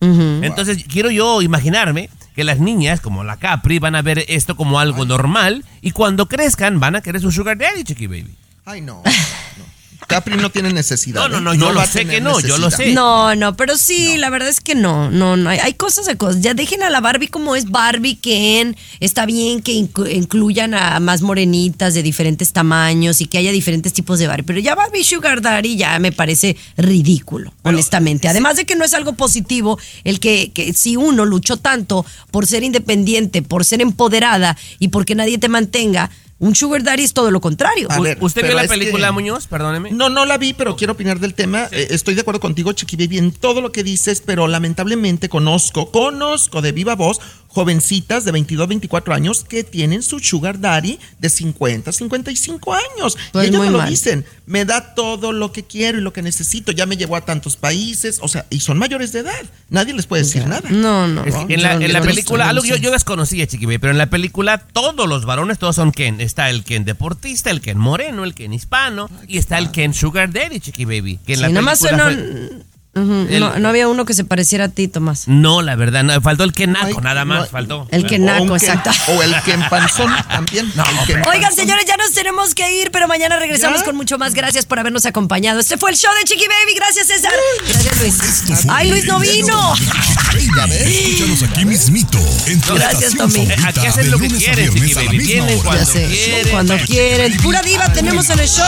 [0.00, 4.78] Entonces, quiero yo imaginarme que las niñas, como la Capri, van a ver esto como
[4.78, 8.34] algo normal y cuando crezcan van a querer su Sugar Daddy, Chiqui Baby.
[8.66, 9.02] Ay, no.
[10.00, 10.06] no.
[10.06, 11.28] Capri no tiene necesidad.
[11.28, 11.40] No, no, ¿eh?
[11.40, 12.92] no, yo lo sé que no, yo lo sé.
[12.92, 15.50] No, no, pero sí, la verdad es que no, no, no.
[15.50, 16.40] Hay, hay cosas de cosas.
[16.40, 18.76] Ya dejen a la Barbie como es Barbie, Ken.
[19.00, 23.92] Está bien que inclu- incluyan a más morenitas de diferentes tamaños y que haya diferentes
[23.92, 24.44] tipos de Barbie.
[24.46, 28.28] Pero ya Barbie Sugar Daddy ya me parece ridículo, honestamente.
[28.28, 32.46] Además de que no es algo positivo el que, que si uno luchó tanto por
[32.46, 36.10] ser independiente, por ser empoderada y porque nadie te mantenga,
[36.40, 37.88] un Sugar Daddy es todo lo contrario.
[37.90, 39.46] A ver, ¿Usted vio la película, que- Muñoz?
[39.48, 39.90] Perdóneme.
[39.90, 41.68] No, no la vi, pero quiero opinar del tema.
[41.72, 45.90] Eh, estoy de acuerdo contigo, Chiqui Baby, en todo lo que dices, pero lamentablemente conozco,
[45.90, 51.28] conozco de viva voz jovencitas de 22, 24 años que tienen su sugar daddy de
[51.30, 53.16] 50, 55 años.
[53.32, 53.88] Pues y ellas muy me lo mal.
[53.90, 57.22] dicen, me da todo lo que quiero y lo que necesito, ya me llevó a
[57.22, 59.42] tantos países, o sea, y son mayores de edad.
[59.70, 60.68] Nadie les puede decir nada.
[60.70, 61.24] No, no.
[61.24, 63.98] Es en la, en la no película, algo yo, yo desconocía, Chiqui Baby, pero en
[63.98, 66.20] la película todos los varones, todos son Ken.
[66.20, 70.32] Está el Ken deportista, el Ken moreno, el Ken hispano y está el Ken Sugar
[70.32, 71.18] Daddy, Chiqui Baby.
[71.26, 72.58] Que en Sí, la nada más película fue-
[72.94, 75.28] El- no, no había uno que se pareciera a ti, Tomás.
[75.28, 77.86] No, la verdad, no, faltó el Ken naco, nada más, no, faltó.
[77.92, 78.90] El que naco, exacto.
[79.08, 80.66] O el que panzón también.
[80.66, 83.84] el Ken Oigan, señores, ya nos tenemos que ir, pero mañana regresamos ¿Ya?
[83.84, 84.34] con mucho más.
[84.34, 85.60] Gracias por habernos acompañado.
[85.60, 86.74] Este fue el show de Chiqui Baby.
[86.74, 87.32] Gracias, César.
[87.68, 88.00] Gracias,
[88.48, 88.66] Luis.
[88.68, 89.74] Ay, Luis no vino.
[89.74, 93.48] Escúchanos aquí mismito, en tu Gracias, Tommy.
[93.64, 95.18] Aquí hacen lo que quieren, Chiqui Baby.
[95.18, 96.48] Vienen cuando quieren.
[96.50, 97.36] cuando quieren.
[97.38, 98.64] Pura diva tenemos en el show.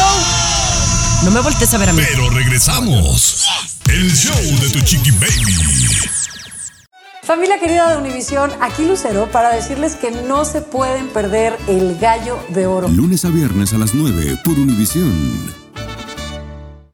[1.25, 2.03] No me voltees a ver a mí.
[2.09, 3.47] Pero regresamos.
[3.89, 5.55] El show de tu chiqui baby.
[7.23, 12.39] Familia querida de Univisión, aquí Lucero para decirles que no se pueden perder el gallo
[12.49, 12.89] de oro.
[12.89, 15.60] Lunes a viernes a las 9 por Univisión.